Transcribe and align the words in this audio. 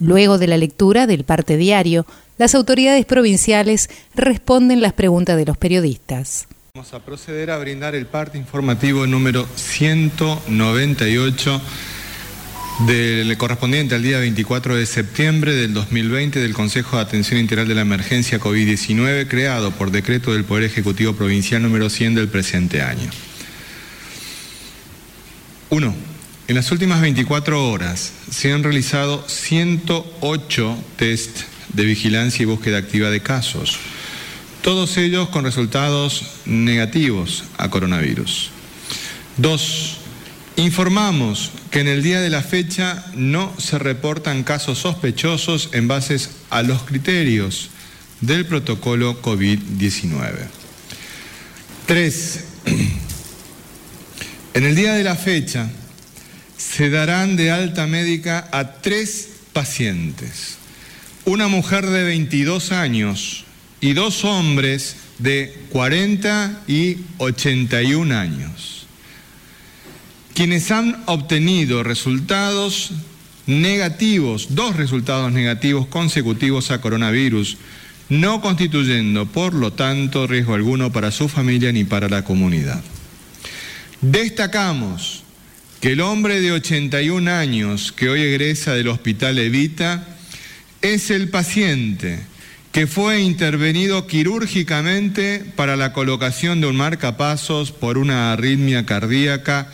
Luego 0.00 0.38
de 0.38 0.46
la 0.46 0.56
lectura 0.56 1.06
del 1.06 1.24
parte 1.24 1.58
diario, 1.58 2.06
las 2.38 2.54
autoridades 2.54 3.04
provinciales 3.04 3.90
responden 4.14 4.80
las 4.80 4.94
preguntas 4.94 5.36
de 5.36 5.44
los 5.44 5.58
periodistas. 5.58 6.48
Vamos 6.74 6.94
a 6.94 7.04
proceder 7.04 7.50
a 7.50 7.58
brindar 7.58 7.94
el 7.94 8.06
parte 8.06 8.38
informativo 8.38 9.06
número 9.06 9.46
198 9.56 11.60
del 12.86 13.36
correspondiente 13.36 13.94
al 13.94 14.02
día 14.02 14.18
24 14.20 14.74
de 14.74 14.86
septiembre 14.86 15.54
del 15.54 15.74
2020 15.74 16.38
del 16.38 16.54
Consejo 16.54 16.96
de 16.96 17.02
Atención 17.02 17.38
Integral 17.38 17.68
de 17.68 17.74
la 17.74 17.82
Emergencia 17.82 18.40
COVID-19 18.40 19.28
creado 19.28 19.70
por 19.72 19.90
decreto 19.90 20.32
del 20.32 20.44
Poder 20.44 20.64
Ejecutivo 20.64 21.12
Provincial 21.12 21.60
número 21.60 21.90
100 21.90 22.14
del 22.14 22.28
presente 22.28 22.80
año. 22.80 23.10
1. 25.68 25.94
En 26.50 26.56
las 26.56 26.72
últimas 26.72 27.00
24 27.00 27.70
horas 27.70 28.10
se 28.28 28.52
han 28.52 28.64
realizado 28.64 29.24
108 29.28 30.76
test 30.96 31.42
de 31.72 31.84
vigilancia 31.84 32.42
y 32.42 32.46
búsqueda 32.46 32.78
activa 32.78 33.08
de 33.08 33.22
casos, 33.22 33.78
todos 34.60 34.96
ellos 34.96 35.28
con 35.28 35.44
resultados 35.44 36.24
negativos 36.46 37.44
a 37.56 37.70
coronavirus. 37.70 38.50
Dos, 39.36 39.98
informamos 40.56 41.52
que 41.70 41.82
en 41.82 41.86
el 41.86 42.02
día 42.02 42.20
de 42.20 42.30
la 42.30 42.42
fecha 42.42 43.04
no 43.14 43.54
se 43.56 43.78
reportan 43.78 44.42
casos 44.42 44.78
sospechosos 44.78 45.68
en 45.72 45.86
base 45.86 46.16
a 46.50 46.64
los 46.64 46.82
criterios 46.82 47.70
del 48.22 48.44
protocolo 48.44 49.22
COVID-19. 49.22 50.48
Tres, 51.86 52.40
en 54.54 54.64
el 54.66 54.74
día 54.74 54.94
de 54.94 55.04
la 55.04 55.14
fecha 55.14 55.70
se 56.60 56.90
darán 56.90 57.36
de 57.36 57.50
alta 57.50 57.86
médica 57.86 58.46
a 58.52 58.74
tres 58.82 59.30
pacientes 59.54 60.58
una 61.24 61.48
mujer 61.48 61.86
de 61.86 62.04
22 62.04 62.72
años 62.72 63.44
y 63.80 63.94
dos 63.94 64.24
hombres 64.24 64.96
de 65.18 65.54
40 65.70 66.64
y 66.66 66.98
81 67.18 68.14
años, 68.14 68.86
quienes 70.34 70.70
han 70.70 71.02
obtenido 71.06 71.82
resultados 71.82 72.92
negativos, 73.46 74.48
dos 74.50 74.76
resultados 74.76 75.32
negativos 75.32 75.86
consecutivos 75.86 76.70
a 76.70 76.80
coronavirus, 76.80 77.56
no 78.10 78.40
constituyendo, 78.42 79.26
por 79.26 79.54
lo 79.54 79.72
tanto, 79.72 80.26
riesgo 80.26 80.54
alguno 80.54 80.92
para 80.92 81.10
su 81.10 81.28
familia 81.28 81.72
ni 81.72 81.84
para 81.84 82.08
la 82.08 82.24
comunidad. 82.24 82.82
Destacamos 84.00 85.22
que 85.80 85.92
el 85.92 86.02
hombre 86.02 86.40
de 86.40 86.52
81 86.52 87.30
años 87.30 87.92
que 87.92 88.10
hoy 88.10 88.20
egresa 88.20 88.74
del 88.74 88.88
Hospital 88.88 89.38
Evita 89.38 90.06
es 90.82 91.10
el 91.10 91.30
paciente 91.30 92.20
que 92.70 92.86
fue 92.86 93.20
intervenido 93.20 94.06
quirúrgicamente 94.06 95.42
para 95.56 95.76
la 95.76 95.92
colocación 95.92 96.60
de 96.60 96.66
un 96.66 96.76
marcapasos 96.76 97.72
por 97.72 97.98
una 97.98 98.32
arritmia 98.32 98.84
cardíaca 98.84 99.72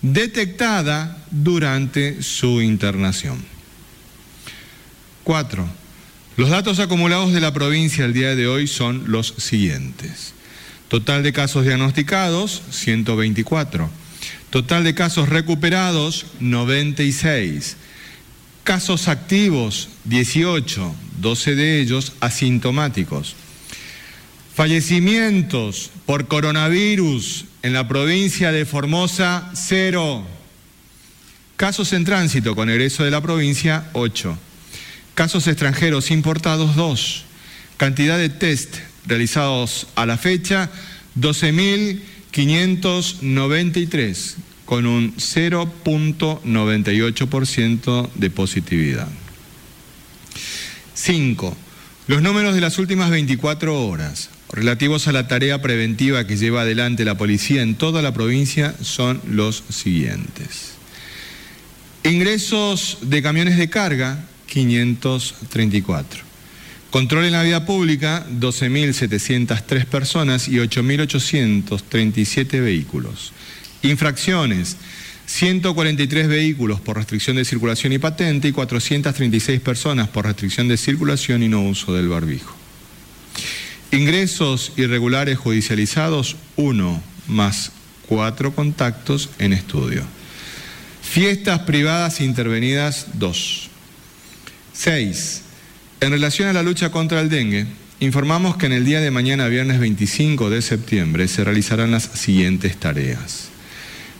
detectada 0.00 1.18
durante 1.30 2.22
su 2.22 2.62
internación. 2.62 3.44
4. 5.22 5.68
Los 6.36 6.48
datos 6.48 6.80
acumulados 6.80 7.32
de 7.32 7.40
la 7.40 7.52
provincia 7.52 8.04
el 8.06 8.14
día 8.14 8.34
de 8.34 8.48
hoy 8.48 8.66
son 8.66 9.04
los 9.06 9.34
siguientes. 9.36 10.32
Total 10.88 11.22
de 11.22 11.32
casos 11.32 11.64
diagnosticados, 11.64 12.62
124. 12.70 14.01
Total 14.50 14.84
de 14.84 14.94
casos 14.94 15.28
recuperados, 15.28 16.26
96. 16.40 17.76
Casos 18.64 19.08
activos, 19.08 19.88
18, 20.04 20.94
12 21.20 21.54
de 21.54 21.80
ellos 21.80 22.12
asintomáticos. 22.20 23.34
Fallecimientos 24.54 25.90
por 26.04 26.28
coronavirus 26.28 27.46
en 27.62 27.72
la 27.72 27.88
provincia 27.88 28.52
de 28.52 28.66
Formosa, 28.66 29.50
0. 29.54 30.26
Casos 31.56 31.92
en 31.92 32.04
tránsito 32.04 32.54
con 32.54 32.68
egreso 32.68 33.04
de 33.04 33.10
la 33.10 33.20
provincia, 33.20 33.88
8. 33.94 34.36
Casos 35.14 35.46
extranjeros 35.46 36.10
importados, 36.10 36.76
2. 36.76 37.24
Cantidad 37.76 38.18
de 38.18 38.28
test 38.28 38.76
realizados 39.06 39.86
a 39.94 40.06
la 40.06 40.18
fecha, 40.18 40.70
12.593 42.32 44.34
con 44.64 44.86
un 44.86 45.14
0.98% 45.16 48.10
de 48.14 48.30
positividad. 48.30 49.08
5. 50.94 51.54
Los 52.06 52.22
números 52.22 52.54
de 52.54 52.62
las 52.62 52.78
últimas 52.78 53.10
24 53.10 53.86
horas 53.86 54.30
relativos 54.50 55.08
a 55.08 55.12
la 55.12 55.28
tarea 55.28 55.60
preventiva 55.62 56.26
que 56.26 56.36
lleva 56.36 56.62
adelante 56.62 57.04
la 57.04 57.16
policía 57.16 57.62
en 57.62 57.74
toda 57.74 58.02
la 58.02 58.14
provincia 58.14 58.74
son 58.82 59.20
los 59.28 59.64
siguientes. 59.68 60.72
Ingresos 62.04 62.98
de 63.02 63.22
camiones 63.22 63.56
de 63.56 63.70
carga, 63.70 64.24
534. 64.46 66.31
Control 66.92 67.24
en 67.24 67.32
la 67.32 67.42
vía 67.42 67.64
pública, 67.64 68.26
12.703 68.38 69.86
personas 69.86 70.46
y 70.46 70.56
8.837 70.56 72.62
vehículos. 72.62 73.32
Infracciones. 73.82 74.76
143 75.24 76.28
vehículos 76.28 76.82
por 76.82 76.98
restricción 76.98 77.36
de 77.36 77.46
circulación 77.46 77.94
y 77.94 77.98
patente 77.98 78.48
y 78.48 78.52
436 78.52 79.62
personas 79.62 80.08
por 80.08 80.26
restricción 80.26 80.68
de 80.68 80.76
circulación 80.76 81.42
y 81.42 81.48
no 81.48 81.62
uso 81.62 81.94
del 81.94 82.08
barbijo. 82.08 82.54
Ingresos 83.90 84.72
irregulares 84.76 85.38
judicializados, 85.38 86.36
1 86.56 87.02
más 87.26 87.72
4 88.06 88.54
contactos 88.54 89.30
en 89.38 89.54
estudio. 89.54 90.04
Fiestas 91.00 91.60
privadas 91.60 92.20
intervenidas, 92.20 93.06
2. 93.14 93.70
6. 94.74 95.42
En 96.02 96.10
relación 96.10 96.48
a 96.48 96.52
la 96.52 96.64
lucha 96.64 96.90
contra 96.90 97.20
el 97.20 97.28
dengue, 97.28 97.64
informamos 98.00 98.56
que 98.56 98.66
en 98.66 98.72
el 98.72 98.84
día 98.84 99.00
de 99.00 99.12
mañana, 99.12 99.46
viernes 99.46 99.78
25 99.78 100.50
de 100.50 100.60
septiembre, 100.60 101.28
se 101.28 101.44
realizarán 101.44 101.92
las 101.92 102.02
siguientes 102.02 102.76
tareas. 102.76 103.50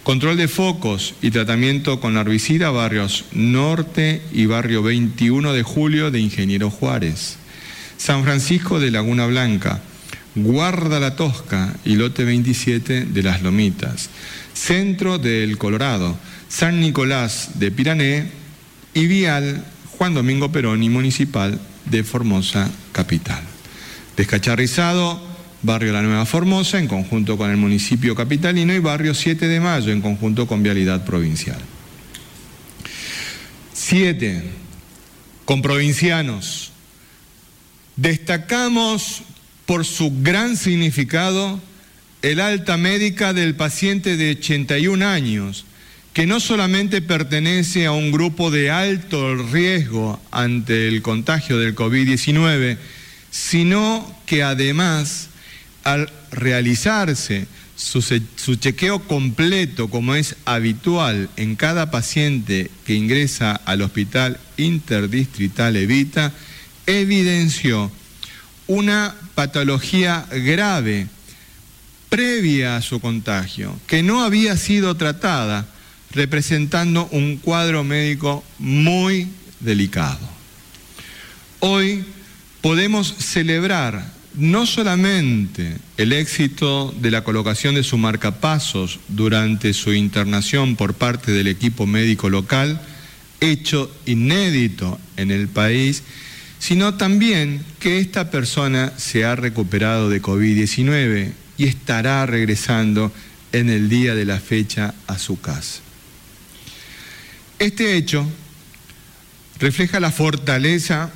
Control 0.05 0.37
de 0.37 0.47
focos 0.47 1.17
y 1.23 1.33
tratamiento 1.33 1.99
con 1.99 2.17
herbicida 2.17 2.71
barrios 2.71 3.25
Norte 3.33 4.23
y 4.33 4.47
barrio 4.47 4.85
21 4.85 5.53
de 5.53 5.65
Julio 5.65 6.13
de 6.13 6.21
Ingeniero 6.21 6.71
Juárez. 6.71 7.39
San 7.97 8.23
Francisco 8.23 8.79
de 8.79 8.93
Laguna 8.93 9.27
Blanca. 9.27 9.83
Guarda 10.37 11.01
la 11.01 11.17
Tosca 11.17 11.75
y 11.85 11.97
lote 11.97 12.25
27 12.25 13.07
de 13.07 13.23
Las 13.25 13.43
Lomitas. 13.43 14.09
Centro 14.55 15.19
del 15.19 15.59
Colorado. 15.59 16.17
San 16.49 16.81
Nicolás 16.81 17.59
de 17.59 17.73
Pirané 17.73 18.29
y 18.95 19.09
Vial 19.09 19.65
Juan 19.99 20.15
Domingo 20.15 20.53
Perón 20.53 20.85
y 20.85 20.89
Municipal 20.89 21.59
de 21.87 22.05
Formosa 22.05 22.71
Capital. 22.93 23.43
Descacharrizado 24.17 25.21
Barrio 25.63 25.93
La 25.93 26.03
Nueva 26.03 26.27
Formosa 26.27 26.79
en 26.79 26.89
conjunto 26.89 27.39
con 27.39 27.51
el 27.51 27.57
municipio 27.57 28.15
capitalino 28.15 28.75
y 28.75 28.81
Barrio 28.81 29.15
7 29.15 29.47
de 29.47 29.61
Mayo 29.61 29.93
en 29.93 30.01
conjunto 30.01 30.47
con 30.47 30.63
Vialidad 30.63 31.05
Provincial. 31.05 31.59
Siete, 33.73 34.43
con 35.45 35.63
provincianos. 35.63 36.73
Destacamos 37.97 39.23
por 39.67 39.85
su 39.85 40.13
gran 40.23 40.57
significado 40.57 41.61
el 42.23 42.41
alta 42.41 42.77
médica 42.77 43.33
del 43.33 43.55
paciente 43.55 44.17
de 44.17 44.33
81 44.33 45.07
años, 45.07 45.65
que 46.13 46.27
no 46.27 46.41
solamente 46.41 47.01
pertenece 47.01 47.87
a 47.87 47.93
un 47.93 48.13
grupo 48.13 48.51
de 48.51 48.71
alto 48.71 49.35
riesgo 49.37 50.21
ante 50.31 50.89
el 50.89 51.01
contagio 51.03 51.59
del 51.59 51.75
COVID-19, 51.75 52.77
sino 53.31 54.15
que 54.27 54.43
además 54.43 55.29
al 55.85 56.11
realizarse 56.31 57.47
su, 57.77 58.57
chequeo 58.57 59.01
completo, 59.01 59.89
como 59.89 60.15
es 60.15 60.37
habitual 60.45 61.29
en 61.37 61.57
cada 61.57 61.91
paciente 61.91 62.71
que 62.87 62.95
ingresa 62.95 63.53
al 63.65 63.83
hospital 63.83 64.39
interdistrital 64.57 65.77
Evita, 65.77 66.33
evidenció 66.87 67.91
una 68.67 69.15
patología 69.35 70.27
grave 70.31 71.09
previa 72.09 72.77
a 72.77 72.83
su 72.83 73.01
contagio, 73.01 73.75
que 73.87 74.03
no 74.03 74.23
había 74.23 74.57
sido 74.57 74.95
tratada, 74.97 75.67
representando 76.13 77.09
un 77.13 77.37
cuadro 77.37 77.85
médico 77.85 78.45
muy 78.59 79.29
delicado. 79.61 80.21
Hoy 81.61 82.05
podemos 82.61 83.15
celebrar 83.19 84.13
no 84.35 84.67
solamente 84.67 85.77
el 85.97 86.13
éxito 86.13 86.95
de 87.01 87.11
la 87.11 87.23
colocación 87.23 87.75
de 87.75 87.83
su 87.83 87.99
marcapasos 87.99 88.99
durante 89.09 89.75
su 89.75 89.93
internación 89.93 90.77
por 90.77 90.95
parte 90.95 91.33
del 91.33 91.49
equipo 91.49 91.87
médico 91.87 92.31
local, 92.31 92.81
hecho 93.41 93.91
inédito 94.07 94.99
en 95.17 95.31
el 95.31 95.49
país, 95.49 96.03
sino 96.59 96.95
también 96.95 97.63
que 97.81 97.99
esta 97.99 98.31
persona 98.31 98.93
se 98.97 99.25
ha 99.25 99.35
recuperado 99.35 100.09
de 100.09 100.23
COVID-19 100.23 101.33
y 101.59 101.65
estará 101.65 102.25
regresando 102.25 103.13
en 103.53 103.69
el 103.69 103.89
día 103.89 104.15
de 104.15 104.25
la 104.25 104.39
fecha 104.39 104.95
a 105.07 105.19
su 105.19 105.41
casa. 105.41 105.81
Este 107.63 107.97
hecho 107.97 108.29
refleja 109.61 110.01
la 110.01 110.11
fortaleza 110.11 111.13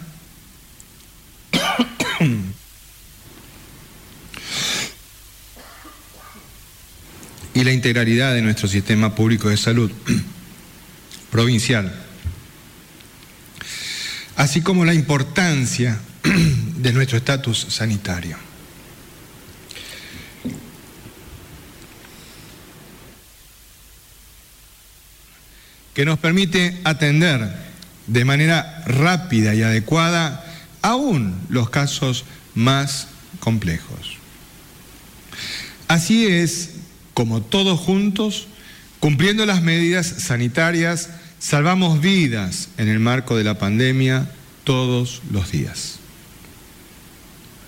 y 7.53 7.65
la 7.65 7.73
integralidad 7.73 8.33
de 8.33 8.43
nuestro 8.43 8.69
sistema 8.69 9.13
público 9.13 9.49
de 9.49 9.57
salud 9.57 9.91
provincial, 11.33 11.93
así 14.37 14.61
como 14.61 14.85
la 14.85 14.95
importancia 14.95 15.99
de 16.77 16.93
nuestro 16.93 17.19
estatus 17.19 17.59
sanitario. 17.71 18.37
Que 25.97 26.05
nos 26.05 26.19
permite 26.19 26.79
atender 26.85 27.49
de 28.07 28.27
manera 28.27 28.85
rápida 28.87 29.55
y 29.55 29.63
adecuada 29.63 30.45
aún 30.83 31.35
los 31.49 31.71
casos 31.71 32.27
más 32.55 33.09
complejos. 33.41 34.19
Así 35.89 36.27
es 36.27 36.73
como 37.15 37.41
todos 37.41 37.81
juntos, 37.81 38.47
cumpliendo 39.01 39.47
las 39.47 39.63
medidas 39.63 40.07
sanitarias, 40.07 41.09
salvamos 41.39 42.03
vidas 42.03 42.69
en 42.77 42.89
el 42.89 42.99
marco 42.99 43.35
de 43.35 43.45
la 43.45 43.59
pandemia 43.59 44.31
todos 44.65 45.23
los 45.31 45.51
días. 45.51 45.97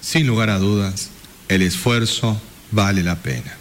Sin 0.03 0.27
lugar 0.27 0.51
a 0.51 0.59
dudas, 0.59 1.09
el 1.49 1.63
esfuerzo 1.63 2.39
vale 2.73 3.03
la 3.03 3.17
pena. 3.17 3.57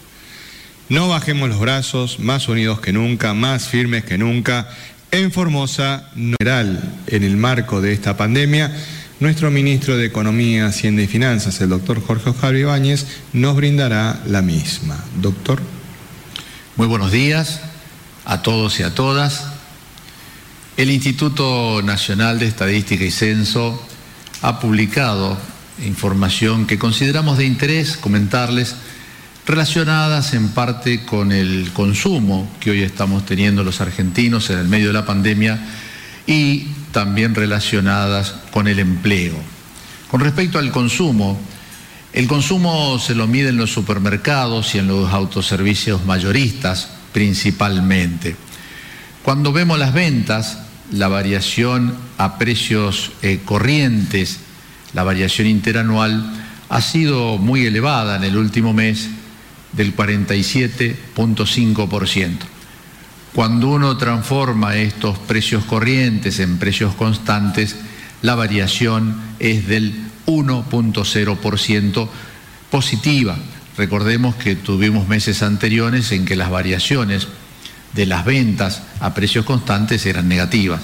No 0.88 1.06
bajemos 1.06 1.50
los 1.50 1.60
brazos, 1.60 2.18
más 2.18 2.48
unidos 2.48 2.80
que 2.80 2.94
nunca, 2.94 3.34
más 3.34 3.68
firmes 3.68 4.04
que 4.04 4.16
nunca. 4.16 4.70
En 5.10 5.30
Formosa, 5.32 6.08
en 6.16 7.22
el 7.24 7.36
marco 7.36 7.82
de 7.82 7.92
esta 7.92 8.16
pandemia, 8.16 8.74
nuestro 9.20 9.50
ministro 9.50 9.98
de 9.98 10.06
Economía, 10.06 10.66
Hacienda 10.66 11.02
y 11.02 11.06
Finanzas, 11.06 11.60
el 11.60 11.68
doctor 11.68 12.02
Jorge 12.02 12.32
Javier 12.32 12.62
Ibáñez, 12.62 13.06
nos 13.34 13.54
brindará 13.54 14.22
la 14.26 14.40
misma. 14.40 15.04
Doctor. 15.20 15.60
Muy 16.76 16.86
buenos 16.86 17.12
días 17.12 17.60
a 18.24 18.40
todos 18.40 18.80
y 18.80 18.82
a 18.82 18.94
todas. 18.94 19.44
El 20.78 20.90
Instituto 20.90 21.82
Nacional 21.82 22.38
de 22.38 22.46
Estadística 22.46 23.04
y 23.04 23.10
Censo 23.10 23.86
ha 24.40 24.58
publicado 24.58 25.36
información 25.84 26.66
que 26.66 26.78
consideramos 26.78 27.36
de 27.36 27.44
interés 27.44 27.98
comentarles 27.98 28.74
relacionadas 29.48 30.34
en 30.34 30.50
parte 30.50 31.06
con 31.06 31.32
el 31.32 31.70
consumo 31.72 32.46
que 32.60 32.70
hoy 32.70 32.82
estamos 32.82 33.24
teniendo 33.24 33.64
los 33.64 33.80
argentinos 33.80 34.50
en 34.50 34.58
el 34.58 34.68
medio 34.68 34.88
de 34.88 34.92
la 34.92 35.06
pandemia 35.06 35.58
y 36.26 36.66
también 36.92 37.34
relacionadas 37.34 38.34
con 38.50 38.68
el 38.68 38.78
empleo. 38.78 39.36
Con 40.10 40.20
respecto 40.20 40.58
al 40.58 40.70
consumo, 40.70 41.40
el 42.12 42.28
consumo 42.28 42.98
se 42.98 43.14
lo 43.14 43.26
mide 43.26 43.48
en 43.48 43.56
los 43.56 43.72
supermercados 43.72 44.74
y 44.74 44.80
en 44.80 44.86
los 44.86 45.10
autoservicios 45.14 46.04
mayoristas 46.04 46.90
principalmente. 47.14 48.36
Cuando 49.22 49.50
vemos 49.50 49.78
las 49.78 49.94
ventas, 49.94 50.58
la 50.92 51.08
variación 51.08 51.94
a 52.18 52.36
precios 52.36 53.12
eh, 53.22 53.40
corrientes, 53.46 54.40
la 54.92 55.04
variación 55.04 55.46
interanual, 55.46 56.34
ha 56.68 56.82
sido 56.82 57.38
muy 57.38 57.64
elevada 57.64 58.16
en 58.16 58.24
el 58.24 58.36
último 58.36 58.74
mes 58.74 59.08
del 59.72 59.94
47.5%. 59.94 62.38
Cuando 63.34 63.68
uno 63.68 63.96
transforma 63.96 64.76
estos 64.76 65.18
precios 65.18 65.64
corrientes 65.64 66.40
en 66.40 66.58
precios 66.58 66.94
constantes, 66.94 67.76
la 68.22 68.34
variación 68.34 69.20
es 69.38 69.68
del 69.68 69.94
1.0% 70.26 72.08
positiva. 72.70 73.36
Recordemos 73.76 74.34
que 74.34 74.56
tuvimos 74.56 75.06
meses 75.08 75.42
anteriores 75.42 76.10
en 76.12 76.24
que 76.24 76.36
las 76.36 76.50
variaciones 76.50 77.28
de 77.94 78.06
las 78.06 78.24
ventas 78.24 78.82
a 79.00 79.14
precios 79.14 79.44
constantes 79.44 80.04
eran 80.06 80.28
negativas. 80.28 80.80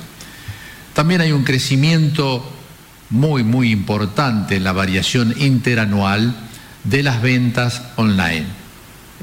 También 0.95 1.21
hay 1.21 1.33
un 1.33 1.45
crecimiento 1.45 2.51
muy, 3.11 3.43
muy 3.43 3.71
importante 3.71 4.57
en 4.57 4.65
la 4.65 4.73
variación 4.73 5.35
interanual 5.39 6.35
de 6.85 7.03
las 7.03 7.21
ventas 7.21 7.83
online. 7.97 8.64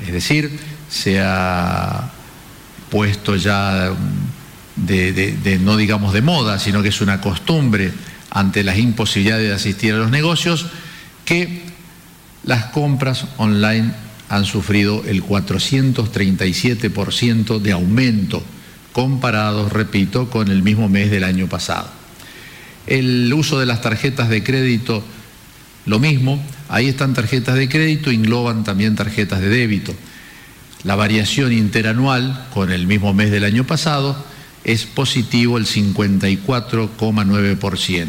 Es 0.06 0.14
decir, 0.14 0.60
se 0.90 1.20
ha 1.22 2.12
puesto 2.90 3.36
ya 3.36 3.94
de, 4.76 5.60
no 5.62 5.78
digamos 5.78 6.14
de 6.14 6.22
moda, 6.22 6.60
sino 6.60 6.84
que 6.84 6.90
es 6.90 7.02
una 7.02 7.20
costumbre 7.22 7.92
ante 8.30 8.64
las 8.64 8.78
imposibilidades 8.78 9.48
de 9.48 9.56
asistir 9.56 9.94
a 9.94 9.98
los 9.98 10.12
negocios, 10.12 10.68
que 11.26 11.64
las 12.44 12.66
compras 12.66 13.26
online 13.38 13.94
han 14.30 14.46
sufrido 14.46 15.04
el 15.06 15.24
437% 15.24 17.60
de 17.60 17.72
aumento 17.72 18.44
comparado, 18.94 19.70
repito, 19.70 20.30
con 20.30 20.50
el 20.50 20.62
mismo 20.64 20.90
mes 20.90 21.12
del 21.12 21.24
año 21.24 21.48
pasado. 21.48 21.90
El 22.88 23.32
uso 23.34 23.60
de 23.60 23.66
las 23.66 23.82
tarjetas 23.82 24.30
de 24.30 24.44
crédito, 24.44 25.04
lo 25.86 26.00
mismo, 26.00 26.44
ahí 26.70 26.88
están 26.88 27.14
tarjetas 27.14 27.56
de 27.56 27.70
crédito, 27.70 28.10
engloban 28.12 28.64
también 28.64 28.96
tarjetas 28.96 29.42
de 29.42 29.50
débito. 29.50 29.94
La 30.84 30.96
variación 30.96 31.54
interanual 31.54 32.48
con 32.54 32.72
el 32.72 32.88
mismo 32.88 33.14
mes 33.14 33.30
del 33.32 33.44
año 33.44 33.66
pasado 33.66 34.16
es 34.64 34.86
positivo 34.86 35.58
el 35.58 35.66
54,9%. 35.66 38.08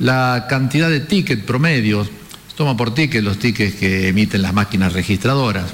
La 0.00 0.46
cantidad 0.48 0.90
de 0.90 0.98
tickets 1.00 1.44
promedio, 1.44 2.08
toma 2.56 2.76
por 2.76 2.94
ticket 2.94 3.22
los 3.22 3.38
tickets 3.38 3.76
que 3.76 4.08
emiten 4.08 4.42
las 4.42 4.54
máquinas 4.54 4.92
registradoras, 4.92 5.72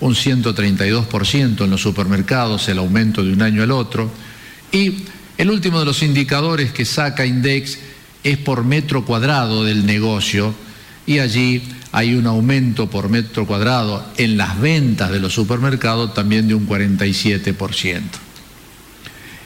un 0.00 0.14
132% 0.14 1.64
en 1.64 1.70
los 1.70 1.80
supermercados, 1.80 2.68
el 2.68 2.78
aumento 2.78 3.24
de 3.24 3.32
un 3.32 3.42
año 3.42 3.62
al 3.62 3.70
otro, 3.70 4.10
y 4.70 5.04
el 5.38 5.50
último 5.50 5.80
de 5.80 5.86
los 5.86 6.02
indicadores 6.02 6.72
que 6.72 6.84
saca 6.84 7.26
Index 7.26 7.78
es 8.26 8.38
por 8.38 8.64
metro 8.64 9.04
cuadrado 9.04 9.62
del 9.62 9.86
negocio, 9.86 10.52
y 11.06 11.20
allí 11.20 11.62
hay 11.92 12.16
un 12.16 12.26
aumento 12.26 12.90
por 12.90 13.08
metro 13.08 13.46
cuadrado 13.46 14.04
en 14.16 14.36
las 14.36 14.60
ventas 14.60 15.12
de 15.12 15.20
los 15.20 15.32
supermercados 15.32 16.12
también 16.12 16.48
de 16.48 16.54
un 16.56 16.66
47%. 16.66 18.02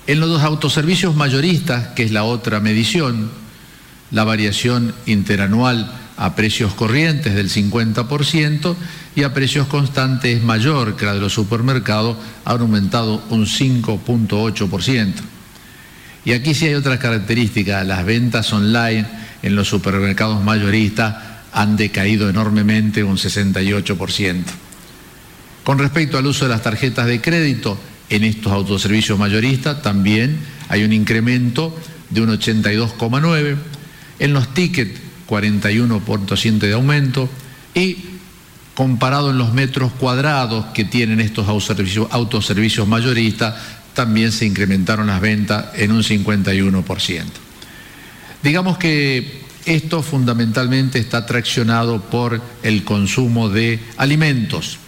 En 0.06 0.18
los 0.18 0.30
dos 0.30 0.42
autoservicios 0.42 1.14
mayoristas, 1.14 1.88
que 1.88 2.04
es 2.04 2.10
la 2.10 2.24
otra 2.24 2.60
medición, 2.60 3.30
la 4.12 4.24
variación 4.24 4.94
interanual 5.04 5.92
a 6.16 6.34
precios 6.34 6.72
corrientes 6.72 7.34
del 7.34 7.50
50% 7.50 8.74
y 9.14 9.24
a 9.24 9.34
precios 9.34 9.66
constantes 9.66 10.38
es 10.38 10.42
mayor 10.42 10.96
que 10.96 11.04
la 11.04 11.12
de 11.12 11.20
los 11.20 11.34
supermercados, 11.34 12.16
ha 12.46 12.52
aumentado 12.52 13.22
un 13.28 13.44
5.8%. 13.44 15.39
Y 16.24 16.32
aquí 16.32 16.54
sí 16.54 16.66
hay 16.66 16.74
otras 16.74 16.98
características, 16.98 17.86
las 17.86 18.04
ventas 18.04 18.52
online 18.52 19.06
en 19.42 19.56
los 19.56 19.68
supermercados 19.68 20.42
mayoristas 20.42 21.16
han 21.52 21.76
decaído 21.76 22.28
enormemente 22.28 23.02
un 23.02 23.16
68%. 23.16 24.44
Con 25.64 25.78
respecto 25.78 26.18
al 26.18 26.26
uso 26.26 26.44
de 26.44 26.50
las 26.50 26.62
tarjetas 26.62 27.06
de 27.06 27.20
crédito, 27.20 27.78
en 28.08 28.24
estos 28.24 28.52
autoservicios 28.52 29.18
mayoristas 29.18 29.82
también 29.82 30.38
hay 30.68 30.84
un 30.84 30.92
incremento 30.92 31.76
de 32.10 32.20
un 32.20 32.30
82,9%, 32.30 33.56
en 34.18 34.32
los 34.32 34.52
tickets 34.52 35.00
41% 35.28 36.58
de 36.58 36.72
aumento. 36.72 37.28
Y 37.74 37.96
comparado 38.74 39.30
en 39.30 39.38
los 39.38 39.52
metros 39.52 39.92
cuadrados 39.92 40.66
que 40.74 40.84
tienen 40.84 41.20
estos 41.20 41.48
autoservicios, 41.48 42.08
autoservicios 42.10 42.88
mayoristas, 42.88 43.54
también 43.94 44.32
se 44.32 44.46
incrementaron 44.46 45.06
las 45.08 45.20
ventas 45.20 45.66
en 45.74 45.92
un 45.92 46.02
51%. 46.02 47.24
Digamos 48.42 48.78
que 48.78 49.40
Esto 49.66 50.02
fundamentalmente 50.02 50.98
está 50.98 51.26
traccionado 51.26 52.00
por 52.00 52.40
el 52.62 52.82
consumo 52.82 53.50
de 53.50 53.78
alimentos. 53.98 54.78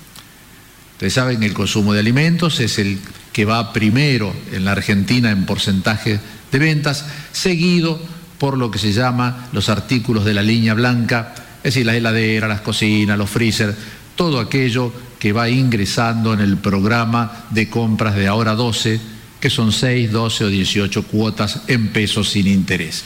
Ustedes 0.92 1.12
saben 1.12 1.40
que 1.40 1.46
el 1.46 1.52
consumo 1.52 1.92
de 1.92 2.00
alimentos 2.00 2.58
es 2.60 2.78
el 2.78 2.98
que 3.32 3.44
va 3.44 3.72
primero 3.72 4.34
en 4.52 4.64
la 4.64 4.72
Argentina 4.72 5.30
en 5.30 5.44
porcentaje 5.44 6.20
de 6.50 6.58
ventas, 6.58 7.04
seguido 7.32 8.00
por 8.38 8.56
lo 8.56 8.70
que 8.70 8.78
se 8.78 8.92
llama 8.92 9.48
los 9.52 9.68
artículos 9.68 10.24
de 10.24 10.34
la 10.34 10.42
línea 10.42 10.74
blanca, 10.74 11.34
es 11.58 11.74
decir, 11.74 11.86
la 11.86 11.94
heladera, 11.94 12.48
las 12.48 12.62
cocinas, 12.62 13.18
los 13.18 13.30
freezer, 13.30 13.74
todo 14.16 14.40
aquello 14.40 14.92
que 15.22 15.32
va 15.32 15.48
ingresando 15.48 16.34
en 16.34 16.40
el 16.40 16.56
programa 16.56 17.44
de 17.50 17.70
compras 17.70 18.16
de 18.16 18.26
ahora 18.26 18.56
12, 18.56 18.98
que 19.38 19.50
son 19.50 19.70
6, 19.70 20.10
12 20.10 20.44
o 20.46 20.48
18 20.48 21.04
cuotas 21.04 21.60
en 21.68 21.90
pesos 21.92 22.30
sin 22.30 22.48
interés. 22.48 23.04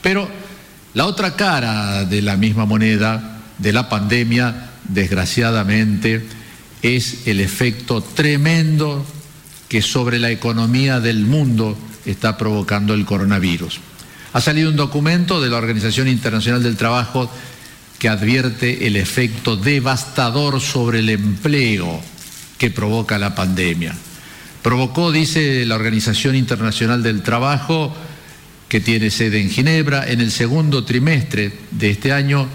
Pero 0.00 0.26
la 0.94 1.04
otra 1.04 1.36
cara 1.36 2.06
de 2.06 2.22
la 2.22 2.38
misma 2.38 2.64
moneda 2.64 3.42
de 3.58 3.70
la 3.70 3.90
pandemia, 3.90 4.70
desgraciadamente, 4.88 6.24
es 6.80 7.26
el 7.26 7.40
efecto 7.40 8.00
tremendo 8.00 9.04
que 9.68 9.82
sobre 9.82 10.18
la 10.18 10.30
economía 10.30 11.00
del 11.00 11.26
mundo 11.26 11.76
está 12.06 12.38
provocando 12.38 12.94
el 12.94 13.04
coronavirus. 13.04 13.78
Ha 14.32 14.40
salido 14.40 14.70
un 14.70 14.76
documento 14.76 15.38
de 15.42 15.50
la 15.50 15.58
Organización 15.58 16.08
Internacional 16.08 16.62
del 16.62 16.78
Trabajo 16.78 17.30
que 18.00 18.08
advierte 18.08 18.88
el 18.88 18.96
efecto 18.96 19.56
devastador 19.56 20.60
sobre 20.62 21.00
el 21.00 21.10
empleo 21.10 22.00
que 22.56 22.70
provoca 22.70 23.18
la 23.18 23.34
pandemia. 23.34 23.94
Provocó, 24.62 25.12
dice 25.12 25.66
la 25.66 25.74
Organización 25.74 26.34
Internacional 26.34 27.02
del 27.02 27.22
Trabajo, 27.22 27.94
que 28.68 28.80
tiene 28.80 29.10
sede 29.10 29.42
en 29.42 29.50
Ginebra, 29.50 30.10
en 30.10 30.22
el 30.22 30.30
segundo 30.30 30.84
trimestre 30.84 31.52
de 31.70 31.90
este 31.90 32.12
año 32.12 32.48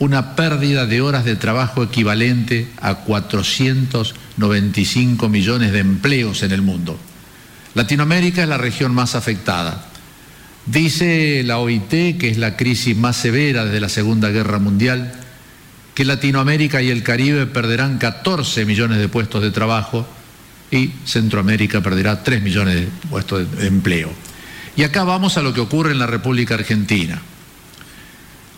una 0.00 0.34
pérdida 0.34 0.86
de 0.86 1.02
horas 1.02 1.24
de 1.24 1.36
trabajo 1.36 1.84
equivalente 1.84 2.66
a 2.80 2.96
495 2.96 5.28
millones 5.28 5.70
de 5.72 5.78
empleos 5.78 6.42
en 6.42 6.50
el 6.50 6.62
mundo. 6.62 6.98
Latinoamérica 7.74 8.42
es 8.42 8.48
la 8.48 8.58
región 8.58 8.92
más 8.92 9.14
afectada. 9.14 9.89
Dice 10.70 11.42
la 11.44 11.58
OIT, 11.58 12.18
que 12.18 12.28
es 12.28 12.38
la 12.38 12.56
crisis 12.56 12.96
más 12.96 13.16
severa 13.16 13.64
desde 13.64 13.80
la 13.80 13.88
Segunda 13.88 14.28
Guerra 14.28 14.60
Mundial, 14.60 15.12
que 15.94 16.04
Latinoamérica 16.04 16.80
y 16.80 16.90
el 16.90 17.02
Caribe 17.02 17.46
perderán 17.46 17.98
14 17.98 18.64
millones 18.64 18.98
de 18.98 19.08
puestos 19.08 19.42
de 19.42 19.50
trabajo 19.50 20.06
y 20.70 20.92
Centroamérica 21.04 21.80
perderá 21.80 22.22
3 22.22 22.42
millones 22.42 22.76
de 22.76 22.88
puestos 23.08 23.50
de 23.56 23.66
empleo. 23.66 24.12
Y 24.76 24.84
acá 24.84 25.02
vamos 25.02 25.36
a 25.36 25.42
lo 25.42 25.52
que 25.52 25.60
ocurre 25.60 25.90
en 25.90 25.98
la 25.98 26.06
República 26.06 26.54
Argentina. 26.54 27.20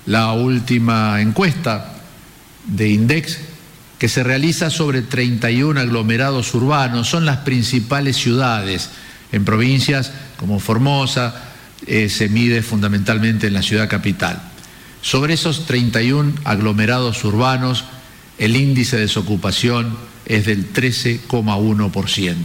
La 0.04 0.33
última 0.33 1.19
encuesta 1.23 1.95
de 2.66 2.90
Index 2.90 3.38
que 3.99 4.09
se 4.09 4.23
realiza 4.23 4.69
sobre 4.69 5.00
31 5.00 5.81
aglomerados 5.81 6.52
urbanos, 6.54 7.09
son 7.09 7.25
las 7.25 7.38
principales 7.38 8.16
ciudades. 8.16 8.90
En 9.31 9.47
provincias 9.47 10.12
como 10.37 10.59
Formosa 10.59 11.52
eh, 11.87 12.09
se 12.09 12.29
mide 12.29 12.62
fundamentalmente 12.62 13.47
en 13.47 13.55
la 13.55 13.62
ciudad 13.62 13.89
capital. 13.89 14.51
Sobre 15.01 15.35
esos 15.35 15.67
31 15.67 16.35
aglomerados 16.45 17.25
urbanos, 17.25 17.85
el 18.39 18.57
índice 18.57 18.97
de 18.97 19.03
desocupación 19.03 19.97
es 20.27 20.47
del 20.47 20.73
13,1%. 20.73 22.37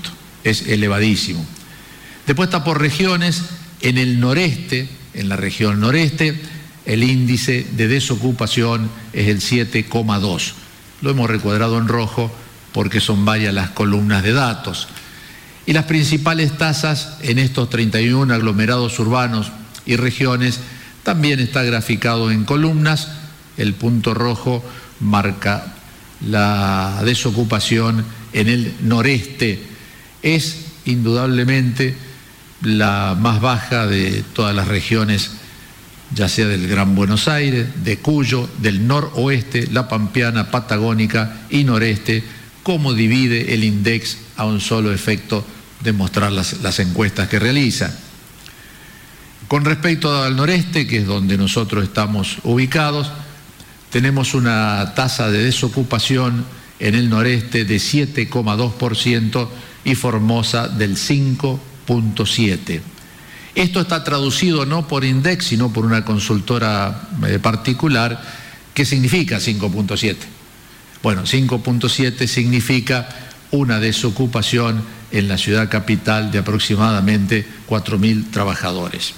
Es 0.44 0.68
elevadísimo. 0.68 1.46
Después 2.26 2.48
está 2.48 2.64
por 2.64 2.82
regiones, 2.82 3.44
en 3.82 3.98
el 3.98 4.20
noreste, 4.20 4.90
en 5.14 5.30
la 5.30 5.36
región 5.36 5.80
noreste, 5.80 6.40
el 6.86 7.04
índice 7.04 7.66
de 7.72 7.88
desocupación 7.88 8.90
es 9.14 9.28
el 9.28 9.42
7,2. 9.42 10.54
Lo 11.02 11.12
hemos 11.12 11.30
recuadrado 11.30 11.78
en 11.78 11.88
rojo 11.88 12.32
porque 12.72 13.00
son 13.00 13.26
varias 13.26 13.54
las 13.54 13.70
columnas 13.72 14.24
de 14.24 14.34
datos. 14.34 14.88
Y 15.68 15.74
las 15.74 15.84
principales 15.84 16.58
tasas 16.58 17.18
en 17.22 17.40
estos 17.40 17.70
31 17.70 18.34
aglomerados 18.34 18.98
urbanos 19.00 19.52
y 19.86 19.98
regiones 19.98 20.62
también 21.04 21.42
está 21.42 21.62
graficado 21.62 22.32
en 22.32 22.46
columnas. 22.46 23.10
El 23.58 23.74
punto 23.74 24.14
rojo 24.14 24.64
marca 25.02 25.76
la 26.26 27.02
desocupación 27.04 28.06
en 28.32 28.48
el 28.48 28.76
noreste. 28.84 29.62
Es 30.24 30.68
indudablemente 30.86 31.98
la 32.62 33.18
más 33.20 33.42
baja 33.42 33.88
de 33.88 34.24
todas 34.32 34.56
las 34.56 34.70
regiones, 34.70 35.32
ya 36.16 36.30
sea 36.30 36.48
del 36.48 36.66
Gran 36.70 36.96
Buenos 36.96 37.28
Aires, 37.28 37.84
de 37.84 37.98
Cuyo, 37.98 38.50
del 38.60 38.88
noroeste, 38.88 39.68
la 39.68 39.90
Pampeana, 39.90 40.50
Patagónica 40.50 41.42
y 41.50 41.66
noreste, 41.66 42.24
como 42.64 42.94
divide 42.94 43.54
el 43.54 43.66
INDEX 43.66 44.18
a 44.38 44.46
un 44.46 44.62
solo 44.62 44.94
efecto 44.94 45.46
de 45.84 45.94
mostrar 45.94 46.32
las, 46.32 46.62
las 46.62 46.80
encuestas 46.80 47.28
que 47.28 47.40
realiza. 47.40 47.94
Con 49.48 49.64
respecto 49.64 50.24
al 50.24 50.36
noreste, 50.36 50.88
que 50.88 50.98
es 50.98 51.06
donde 51.06 51.38
nosotros 51.38 51.84
estamos 51.84 52.40
ubicados, 52.44 53.12
tenemos 53.90 54.34
una 54.34 54.94
tasa 54.96 55.32
de 55.32 55.44
desocupación 55.44 56.46
en 56.80 56.96
el 56.96 57.10
noreste 57.10 57.66
de 57.66 57.78
7,2% 57.78 59.48
y 59.86 59.96
Formosa 59.96 60.68
del 60.68 60.96
5,7%. 60.98 62.82
Esto 63.56 63.82
está 63.82 64.04
traducido 64.04 64.68
no 64.68 64.88
por 64.88 65.04
Index, 65.04 65.46
sino 65.46 65.74
por 65.74 65.84
una 65.84 66.06
consultora 66.06 67.10
eh, 67.26 67.40
particular. 67.40 68.22
¿Qué 68.76 68.86
significa 68.86 69.38
5.7? 69.38 70.16
Bueno, 71.02 71.24
5.7 71.24 72.28
significa 72.28 73.10
una 73.50 73.80
desocupación 73.80 74.84
en 75.12 75.28
la 75.28 75.38
ciudad 75.38 75.70
capital 75.70 76.32
de 76.32 76.40
aproximadamente 76.40 77.46
4.000 77.68 78.32
trabajadores. 78.32 79.14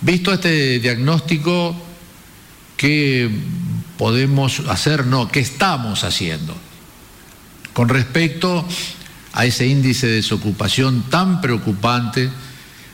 Visto 0.00 0.32
este 0.32 0.78
diagnóstico, 0.78 1.74
¿qué 2.76 3.30
podemos 3.96 4.60
hacer? 4.68 5.06
No, 5.06 5.28
¿qué 5.28 5.40
estamos 5.40 6.04
haciendo? 6.04 6.54
Con 7.72 7.88
respecto 7.88 8.66
a 9.32 9.44
ese 9.46 9.66
índice 9.66 10.06
de 10.06 10.14
desocupación 10.14 11.04
tan 11.10 11.40
preocupante, 11.40 12.30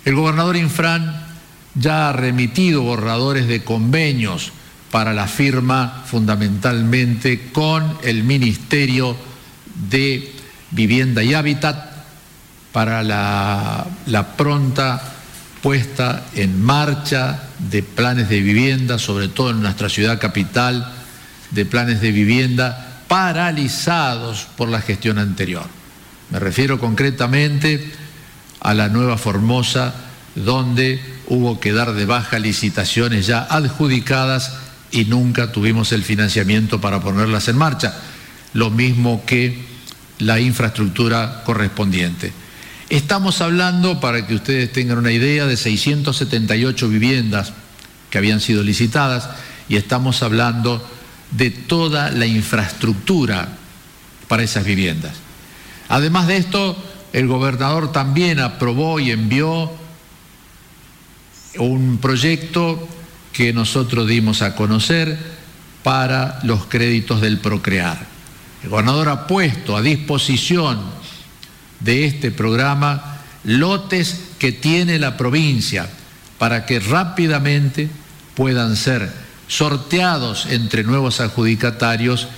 el 0.04 0.14
gobernador 0.14 0.56
Infran 0.56 1.26
ya 1.74 2.08
ha 2.08 2.12
remitido 2.12 2.82
borradores 2.82 3.46
de 3.48 3.64
convenios 3.64 4.52
para 4.90 5.14
la 5.14 5.26
firma 5.26 6.02
fundamentalmente 6.06 7.50
con 7.52 7.98
el 8.02 8.24
Ministerio 8.24 9.16
de 9.88 10.32
Vivienda 10.72 11.22
y 11.22 11.34
Hábitat 11.34 11.92
para 12.72 13.02
la, 13.02 13.86
pronta 14.36 15.00
puesta 15.62 16.24
en 16.34 16.60
marcha 16.62 17.42
de 17.70 17.82
planes 17.82 18.28
de 18.28 18.40
vivienda, 18.40 18.98
sobre 18.98 19.28
todo 19.28 19.50
en 19.50 19.62
nuestra 19.62 19.88
ciudad 19.88 20.18
capital, 20.18 20.90
de 21.50 21.66
planes 21.66 22.00
de 22.00 22.10
vivienda 22.10 23.04
paralizados 23.06 24.48
por 24.56 24.68
la 24.68 24.80
gestión 24.80 25.18
anterior. 25.18 25.66
Me 26.30 26.40
refiero 26.40 26.80
concretamente 26.80 27.92
a 28.60 28.74
la 28.74 28.88
nueva 28.88 29.18
Formosa, 29.18 29.94
donde 30.34 30.98
hubo 31.26 31.60
que 31.60 31.72
dar 31.72 31.92
de 31.92 32.06
baja 32.06 32.38
licitaciones 32.38 33.26
ya 33.26 33.42
adjudicadas 33.42 34.54
y 34.90 35.04
nunca 35.04 35.52
tuvimos 35.52 35.92
el 35.92 36.02
financiamiento 36.02 36.80
para 36.80 37.00
ponerlas 37.00 37.48
en 37.48 37.58
marcha, 37.58 37.94
lo 38.54 38.70
mismo 38.70 39.24
que 39.26 39.71
la 40.22 40.40
infraestructura 40.40 41.42
correspondiente. 41.44 42.32
Estamos 42.88 43.40
hablando, 43.40 44.00
para 44.00 44.26
que 44.26 44.34
ustedes 44.34 44.72
tengan 44.72 44.98
una 44.98 45.12
idea, 45.12 45.46
de 45.46 45.56
678 45.56 46.88
viviendas 46.88 47.52
que 48.10 48.18
habían 48.18 48.40
sido 48.40 48.62
licitadas 48.62 49.28
y 49.68 49.76
estamos 49.76 50.22
hablando 50.22 50.86
de 51.30 51.50
toda 51.50 52.10
la 52.10 52.26
infraestructura 52.26 53.48
para 54.28 54.42
esas 54.42 54.64
viviendas. 54.64 55.14
Además 55.88 56.26
de 56.26 56.36
esto, 56.36 56.76
el 57.12 57.26
gobernador 57.26 57.92
también 57.92 58.38
aprobó 58.40 59.00
y 59.00 59.10
envió 59.10 59.72
un 61.58 61.98
proyecto 61.98 62.88
que 63.32 63.52
nosotros 63.52 64.06
dimos 64.06 64.42
a 64.42 64.54
conocer 64.54 65.18
para 65.82 66.38
los 66.42 66.66
créditos 66.66 67.20
del 67.20 67.38
Procrear. 67.38 68.11
El 68.62 68.70
gobernador 68.70 69.08
ha 69.08 69.26
puesto 69.26 69.76
a 69.76 69.82
disposición 69.82 70.80
de 71.80 72.04
este 72.04 72.30
programa 72.30 73.20
lotes 73.44 74.20
que 74.38 74.52
tiene 74.52 74.98
la 74.98 75.16
provincia 75.16 75.88
para 76.38 76.64
que 76.64 76.78
rápidamente 76.78 77.88
puedan 78.34 78.76
ser 78.76 79.10
sorteados 79.48 80.46
entre 80.46 80.84
nuevos 80.84 81.20
adjudicatarios 81.20 82.28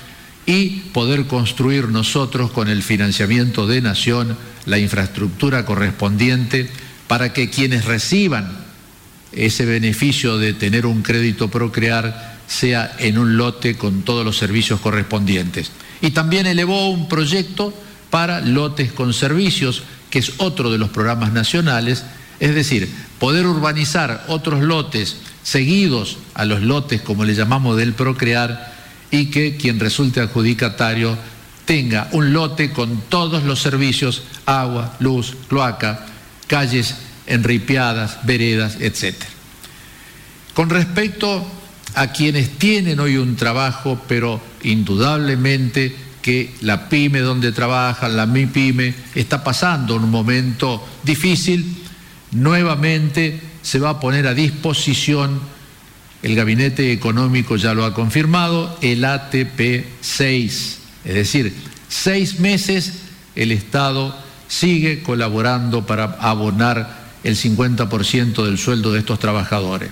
y 0.47 0.81
poder 0.93 1.27
construir 1.27 1.89
nosotros 1.89 2.51
con 2.51 2.69
el 2.69 2.83
financiamiento 2.83 3.67
de 3.67 3.83
Nación 3.83 4.37
la 4.67 4.79
infraestructura 4.79 5.65
correspondiente 5.65 6.69
para 7.07 7.33
que 7.33 7.51
quienes 7.51 7.85
reciban 7.85 8.65
ese 9.33 9.65
beneficio 9.65 10.39
de 10.39 10.55
tener 10.55 10.87
un 10.87 11.03
crédito 11.03 11.49
procrear 11.49 12.35
sea 12.47 12.95
en 12.99 13.19
un 13.19 13.37
lote 13.37 13.77
con 13.77 14.03
todos 14.03 14.25
los 14.25 14.37
servicios 14.37 14.81
correspondientes. 14.81 15.71
Y 16.05 16.11
también 16.11 16.45
elevó 16.45 16.91
un 16.91 17.09
proyecto 17.09 17.73
para 18.11 18.43
lotes 18.43 18.93
con 18.93 19.15
servicios, 19.15 19.85
que 20.11 20.19
es 20.19 20.33
otro 20.37 20.71
de 20.71 20.77
los 20.77 20.91
programas 20.91 21.33
nacionales, 21.33 22.05
es 22.41 22.55
decir, 22.55 22.95
poder 23.19 23.47
urbanizar 23.47 24.23
otros 24.29 24.63
lotes 24.63 25.17
seguidos 25.43 26.19
a 26.35 26.45
los 26.45 26.61
lotes, 26.61 27.01
como 27.01 27.25
le 27.25 27.35
llamamos, 27.35 27.79
del 27.79 27.95
procrear, 27.95 28.75
y 29.11 29.31
que 29.31 29.57
quien 29.57 29.81
resulte 29.81 30.21
adjudicatario 30.21 31.17
tenga 31.65 32.11
un 32.13 32.35
lote 32.35 32.71
con 32.71 33.01
todos 33.09 33.45
los 33.45 33.63
servicios, 33.63 34.25
agua, 34.45 34.97
luz, 35.01 35.35
cloaca, 35.49 36.05
calles 36.49 36.97
enripiadas, 37.27 38.19
veredas, 38.27 38.77
etc. 38.79 39.15
Con 40.53 40.69
respecto 40.69 41.51
a 41.95 42.09
quienes 42.09 42.59
tienen 42.59 43.01
hoy 43.01 43.17
un 43.17 43.37
trabajo, 43.37 43.99
pero 44.07 44.53
indudablemente 44.65 45.95
que 46.23 46.55
la 46.63 46.89
pyme 46.89 47.21
donde 47.21 47.53
trabajan, 47.53 48.17
la 48.17 48.27
MIPYME, 48.27 48.95
está 49.15 49.45
pasando 49.45 49.97
un 49.97 50.11
momento 50.11 50.83
difícil, 51.03 51.77
nuevamente 52.33 53.41
se 53.63 53.79
va 53.79 53.91
a 53.91 54.01
poner 54.01 54.27
a 54.27 54.35
disposición, 54.35 55.41
el 56.23 56.35
Gabinete 56.35 56.93
Económico 56.93 57.57
ya 57.57 57.75
lo 57.75 57.85
ha 57.85 57.93
confirmado, 57.93 58.79
el 58.81 59.05
ATP 59.05 59.85
6, 60.01 60.79
es 61.05 61.15
decir, 61.15 61.53
seis 61.89 62.41
meses 62.41 63.01
el 63.37 63.53
Estado 63.53 64.17
sigue 64.49 65.03
colaborando 65.03 65.87
para 65.87 66.17
abonar 66.21 67.05
el 67.23 67.37
50% 67.37 68.45
del 68.45 68.59
sueldo 68.59 68.93
de 68.93 69.01
estos 69.01 69.19
trabajadores. 69.19 69.91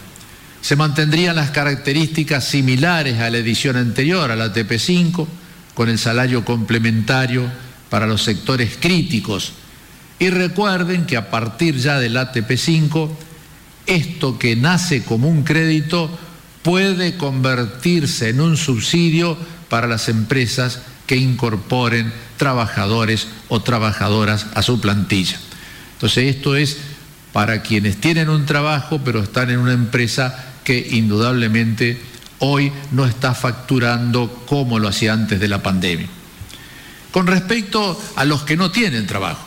Se 0.62 0.76
mantendrían 0.76 1.34
las 1.34 1.50
características 1.50 2.44
similares 2.44 3.18
a 3.18 3.28
la 3.30 3.38
edición 3.38 3.76
anterior, 3.76 4.30
a 4.30 4.36
la 4.36 4.54
TP5, 4.54 5.26
con 5.74 5.88
el 5.88 5.98
salario 5.98 6.44
complementario 6.44 7.50
para 7.90 8.06
los 8.06 8.22
sectores 8.22 8.78
críticos. 8.80 9.54
Y 10.20 10.30
recuerden 10.30 11.04
que 11.04 11.16
a 11.16 11.30
partir 11.30 11.76
ya 11.76 11.98
del 11.98 12.16
ATP5, 12.16 13.10
esto 13.86 14.38
que 14.38 14.54
nace 14.54 15.02
como 15.02 15.28
un 15.28 15.42
crédito 15.42 16.16
puede 16.62 17.16
convertirse 17.16 18.28
en 18.28 18.40
un 18.40 18.56
subsidio 18.56 19.36
para 19.68 19.88
las 19.88 20.08
empresas 20.08 20.82
que 21.08 21.16
incorporen 21.16 22.12
trabajadores 22.36 23.26
o 23.48 23.62
trabajadoras 23.62 24.46
a 24.54 24.62
su 24.62 24.80
plantilla. 24.80 25.38
Entonces 25.94 26.36
esto 26.36 26.54
es 26.54 26.76
para 27.32 27.62
quienes 27.62 28.00
tienen 28.00 28.28
un 28.28 28.46
trabajo 28.46 29.00
pero 29.04 29.22
están 29.22 29.50
en 29.50 29.58
una 29.58 29.72
empresa 29.72 30.51
que 30.64 30.88
indudablemente 30.92 32.00
hoy 32.38 32.72
no 32.90 33.06
está 33.06 33.34
facturando 33.34 34.44
como 34.46 34.78
lo 34.78 34.88
hacía 34.88 35.12
antes 35.12 35.38
de 35.40 35.48
la 35.48 35.62
pandemia. 35.62 36.08
Con 37.10 37.26
respecto 37.26 38.00
a 38.16 38.24
los 38.24 38.42
que 38.42 38.56
no 38.56 38.70
tienen 38.70 39.06
trabajo, 39.06 39.46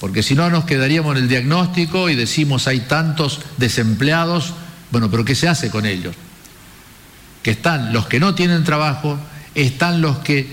porque 0.00 0.22
si 0.22 0.34
no 0.34 0.50
nos 0.50 0.64
quedaríamos 0.64 1.16
en 1.16 1.22
el 1.22 1.28
diagnóstico 1.28 2.10
y 2.10 2.14
decimos 2.14 2.66
hay 2.66 2.80
tantos 2.80 3.40
desempleados, 3.56 4.52
bueno, 4.90 5.10
pero 5.10 5.24
¿qué 5.24 5.34
se 5.34 5.48
hace 5.48 5.70
con 5.70 5.86
ellos? 5.86 6.14
Que 7.42 7.52
están 7.52 7.92
los 7.92 8.06
que 8.06 8.20
no 8.20 8.34
tienen 8.34 8.64
trabajo, 8.64 9.18
están 9.54 10.02
los 10.02 10.18
que 10.18 10.46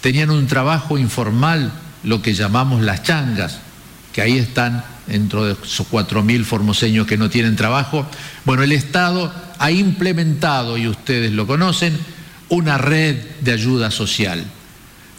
tenían 0.00 0.30
un 0.30 0.46
trabajo 0.46 0.98
informal, 0.98 1.72
lo 2.04 2.22
que 2.22 2.34
llamamos 2.34 2.82
las 2.82 3.02
changas, 3.02 3.58
que 4.12 4.22
ahí 4.22 4.38
están 4.38 4.84
dentro 5.06 5.44
de 5.44 5.52
esos 5.52 5.86
4.000 5.90 6.44
formoseños 6.44 7.06
que 7.06 7.16
no 7.16 7.30
tienen 7.30 7.56
trabajo. 7.56 8.06
Bueno, 8.44 8.62
el 8.62 8.72
Estado 8.72 9.32
ha 9.58 9.70
implementado, 9.70 10.76
y 10.76 10.88
ustedes 10.88 11.32
lo 11.32 11.46
conocen, 11.46 11.98
una 12.48 12.78
red 12.78 13.16
de 13.40 13.52
ayuda 13.52 13.90
social. 13.90 14.44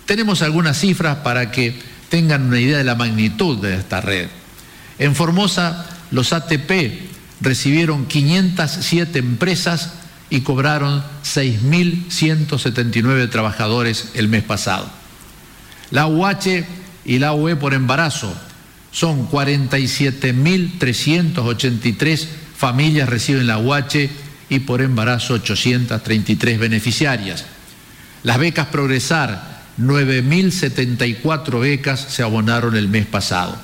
Tenemos 0.06 0.42
algunas 0.42 0.80
cifras 0.80 1.18
para 1.18 1.52
que 1.52 1.80
tengan 2.10 2.44
una 2.44 2.60
idea 2.60 2.78
de 2.78 2.84
la 2.84 2.96
magnitud 2.96 3.58
de 3.60 3.76
esta 3.76 4.02
red. 4.02 4.28
En 5.00 5.16
Formosa, 5.16 5.86
los 6.12 6.34
ATP 6.34 6.72
recibieron 7.42 8.06
507 8.06 9.20
empresas 9.20 9.94
y 10.30 10.42
cobraron 10.42 11.04
6.179 11.24 13.30
trabajadores 13.30 14.10
el 14.14 14.28
mes 14.28 14.44
pasado. 14.44 14.90
La 15.92 16.08
UH 16.08 16.66
y 17.06 17.20
la 17.20 17.34
UE 17.34 17.56
por 17.56 17.74
embarazo 17.74 18.34
son 18.94 19.30
47.383 19.30 22.28
familias 22.56 23.10
reciben 23.10 23.48
la 23.48 23.58
UH 23.58 24.08
y 24.50 24.60
por 24.60 24.82
embarazo 24.82 25.34
833 25.34 26.60
beneficiarias. 26.60 27.46
Las 28.22 28.38
becas 28.38 28.68
Progresar, 28.68 29.64
9.074 29.80 31.60
becas 31.60 32.00
se 32.00 32.22
abonaron 32.24 32.78
el 32.78 32.88
mes 32.88 33.08
pasado. 33.08 33.58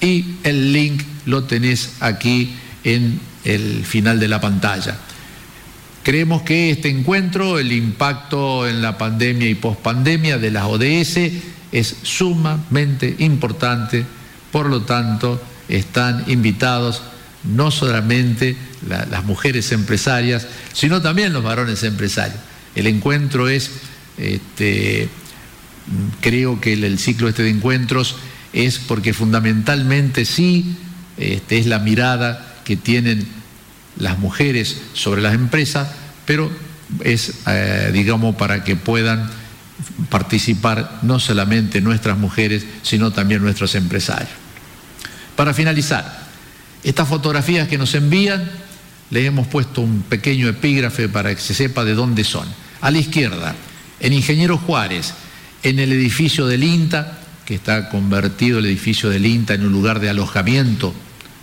y 0.00 0.36
el 0.44 0.72
link 0.72 1.02
lo 1.26 1.44
tenés 1.44 1.94
aquí 2.00 2.54
en 2.84 3.20
el 3.44 3.84
final 3.84 4.20
de 4.20 4.28
la 4.28 4.40
pantalla. 4.40 4.96
Creemos 6.02 6.42
que 6.42 6.70
este 6.70 6.88
encuentro, 6.88 7.58
el 7.58 7.72
impacto 7.72 8.66
en 8.66 8.80
la 8.80 8.96
pandemia 8.96 9.48
y 9.48 9.54
pospandemia 9.54 10.38
de 10.38 10.50
las 10.50 10.64
ODS 10.64 11.18
es 11.72 11.96
sumamente 12.02 13.16
importante, 13.18 14.06
por 14.50 14.68
lo 14.68 14.82
tanto 14.82 15.40
están 15.68 16.24
invitados 16.26 17.02
no 17.44 17.70
solamente 17.70 18.56
las 18.88 19.24
mujeres 19.24 19.72
empresarias, 19.72 20.46
sino 20.72 21.02
también 21.02 21.32
los 21.32 21.42
varones 21.42 21.82
empresarios. 21.84 22.40
El 22.74 22.86
encuentro 22.86 23.48
es, 23.48 23.70
este, 24.16 25.08
creo 26.20 26.60
que 26.60 26.72
el, 26.72 26.98
ciclo 26.98 27.28
este 27.28 27.42
de 27.42 27.50
encuentros 27.50 28.16
es 28.52 28.78
porque 28.78 29.12
fundamentalmente 29.12 30.24
sí 30.24 30.76
este, 31.18 31.58
es 31.58 31.66
la 31.66 31.78
mirada 31.78 32.56
que 32.64 32.76
tienen 32.76 33.26
las 34.00 34.18
mujeres 34.18 34.80
sobre 34.94 35.22
las 35.22 35.34
empresas, 35.34 35.88
pero 36.26 36.50
es, 37.04 37.34
eh, 37.46 37.90
digamos, 37.92 38.34
para 38.34 38.64
que 38.64 38.76
puedan 38.76 39.30
participar 40.08 40.98
no 41.02 41.20
solamente 41.20 41.80
nuestras 41.80 42.18
mujeres, 42.18 42.64
sino 42.82 43.12
también 43.12 43.42
nuestros 43.42 43.74
empresarios. 43.74 44.30
Para 45.36 45.54
finalizar, 45.54 46.28
estas 46.82 47.08
fotografías 47.08 47.68
que 47.68 47.78
nos 47.78 47.94
envían, 47.94 48.50
le 49.10 49.26
hemos 49.26 49.46
puesto 49.46 49.80
un 49.80 50.02
pequeño 50.02 50.48
epígrafe 50.48 51.08
para 51.08 51.34
que 51.34 51.40
se 51.40 51.54
sepa 51.54 51.84
de 51.84 51.94
dónde 51.94 52.24
son. 52.24 52.46
A 52.80 52.90
la 52.90 52.98
izquierda, 52.98 53.54
en 54.00 54.12
Ingeniero 54.12 54.56
Juárez, 54.56 55.14
en 55.62 55.78
el 55.78 55.92
edificio 55.92 56.46
del 56.46 56.64
INTA, 56.64 57.18
que 57.44 57.54
está 57.54 57.88
convertido 57.88 58.58
el 58.58 58.66
edificio 58.66 59.10
del 59.10 59.26
INTA 59.26 59.54
en 59.54 59.66
un 59.66 59.72
lugar 59.72 60.00
de 60.00 60.08
alojamiento 60.08 60.94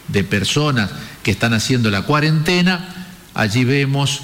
de 0.08 0.24
personas 0.24 0.90
que 1.28 1.32
están 1.32 1.54
haciendo 1.54 1.92
la 1.92 2.04
cuarentena, 2.04 2.88
allí 3.34 3.66
vemos 3.66 4.22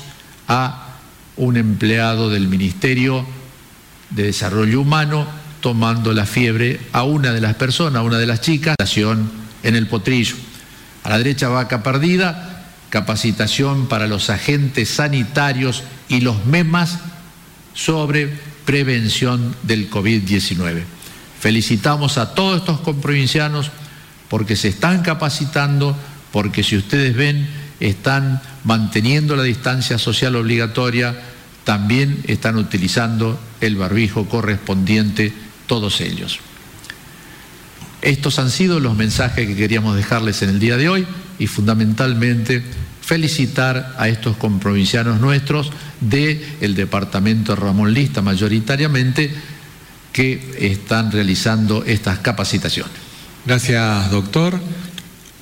a 0.47 0.87
un 1.35 1.57
empleado 1.57 2.29
del 2.29 2.47
Ministerio 2.47 3.25
de 4.11 4.23
Desarrollo 4.23 4.79
Humano 4.79 5.27
tomando 5.59 6.13
la 6.13 6.25
fiebre 6.25 6.79
a 6.93 7.03
una 7.03 7.33
de 7.33 7.41
las 7.41 7.55
personas, 7.55 7.99
a 7.99 8.03
una 8.03 8.19
de 8.19 8.25
las 8.25 8.39
chicas, 8.39 8.77
en 8.95 9.75
el 9.75 9.87
potrillo. 9.87 10.37
A 11.03 11.09
la 11.09 11.17
derecha 11.17 11.49
vaca 11.49 11.83
perdida, 11.83 12.63
capacitación 12.89 13.89
para 13.89 14.07
los 14.07 14.29
agentes 14.29 14.87
sanitarios 14.87 15.83
y 16.07 16.21
los 16.21 16.45
MEMAS 16.45 16.99
sobre 17.73 18.29
prevención 18.63 19.53
del 19.63 19.89
COVID-19. 19.89 20.83
Felicitamos 21.37 22.17
a 22.17 22.33
todos 22.33 22.59
estos 22.59 22.79
comprovincianos 22.79 23.71
porque 24.29 24.55
se 24.55 24.69
están 24.69 25.01
capacitando, 25.01 25.97
porque 26.33 26.63
si 26.63 26.75
ustedes 26.75 27.15
ven, 27.15 27.47
están 27.79 28.41
manteniendo 28.63 29.35
la 29.35 29.43
distancia 29.43 29.99
social 29.99 30.35
obligatoria, 30.35 31.15
también 31.63 32.23
están 32.27 32.57
utilizando 32.57 33.39
el 33.61 33.75
barbijo 33.75 34.27
correspondiente, 34.27 35.31
todos 35.67 36.01
ellos. 36.01 36.39
Estos 38.01 38.39
han 38.39 38.49
sido 38.49 38.79
los 38.79 38.97
mensajes 38.97 39.47
que 39.47 39.55
queríamos 39.55 39.95
dejarles 39.95 40.41
en 40.41 40.49
el 40.49 40.59
día 40.59 40.75
de 40.75 40.89
hoy 40.89 41.07
y 41.37 41.45
fundamentalmente 41.45 42.63
felicitar 43.01 43.95
a 43.99 44.07
estos 44.07 44.35
comprovincianos 44.35 45.21
nuestros 45.21 45.71
del 46.01 46.73
departamento 46.73 47.55
Ramón 47.55 47.93
Lista 47.93 48.23
mayoritariamente 48.23 49.31
que 50.11 50.55
están 50.59 51.11
realizando 51.11 51.83
estas 51.85 52.19
capacitaciones. 52.19 52.93
Gracias, 53.45 54.09
doctor. 54.09 54.59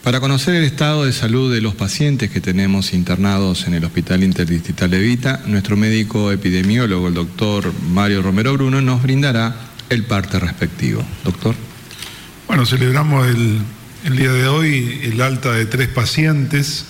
Para 0.03 0.19
conocer 0.19 0.55
el 0.55 0.63
estado 0.63 1.05
de 1.05 1.13
salud 1.13 1.53
de 1.53 1.61
los 1.61 1.75
pacientes 1.75 2.31
que 2.31 2.41
tenemos 2.41 2.91
internados 2.91 3.67
en 3.67 3.75
el 3.75 3.85
Hospital 3.85 4.23
Interdistrital 4.23 4.89
de 4.89 4.97
Vita, 4.97 5.43
nuestro 5.45 5.77
médico 5.77 6.31
epidemiólogo, 6.31 7.07
el 7.07 7.13
doctor 7.13 7.71
Mario 7.91 8.23
Romero 8.23 8.53
Bruno, 8.53 8.81
nos 8.81 9.03
brindará 9.03 9.55
el 9.89 10.05
parte 10.05 10.39
respectivo. 10.39 11.03
Doctor. 11.23 11.53
Bueno, 12.47 12.65
celebramos 12.65 13.27
el, 13.27 13.59
el 14.03 14.17
día 14.17 14.31
de 14.31 14.47
hoy 14.47 15.01
el 15.03 15.21
alta 15.21 15.51
de 15.51 15.67
tres 15.67 15.89
pacientes, 15.89 16.85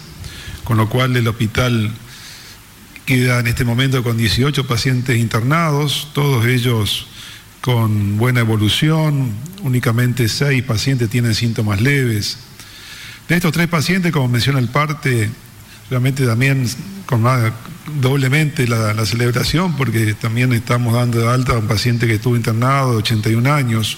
con 0.64 0.78
lo 0.78 0.88
cual 0.88 1.14
el 1.18 1.28
hospital 1.28 1.92
queda 3.06 3.42
en 3.42 3.48
este 3.48 3.66
momento 3.66 4.04
con 4.04 4.16
18 4.16 4.68
pacientes 4.68 5.18
internados, 5.18 6.08
todos 6.14 6.46
ellos 6.46 7.08
con 7.60 8.18
buena 8.18 8.40
evolución, 8.40 9.34
únicamente 9.64 10.30
seis 10.30 10.64
pacientes 10.64 11.10
tienen 11.10 11.36
síntomas 11.36 11.82
leves. 11.82 12.38
De 13.32 13.38
estos 13.38 13.54
tres 13.54 13.70
pacientes, 13.70 14.12
como 14.12 14.28
menciona 14.28 14.60
el 14.60 14.68
parte, 14.68 15.30
realmente 15.90 16.26
también 16.26 16.68
con 17.06 17.24
doblemente 18.02 18.68
la, 18.68 19.06
celebración, 19.06 19.78
porque 19.78 20.16
también 20.16 20.52
estamos 20.52 20.94
dando 20.94 21.22
de 21.22 21.30
alta 21.30 21.54
a 21.54 21.60
un 21.60 21.66
paciente 21.66 22.08
que 22.08 22.16
estuvo 22.16 22.36
internado 22.36 22.92
de 22.92 22.98
81 22.98 23.54
años, 23.54 23.98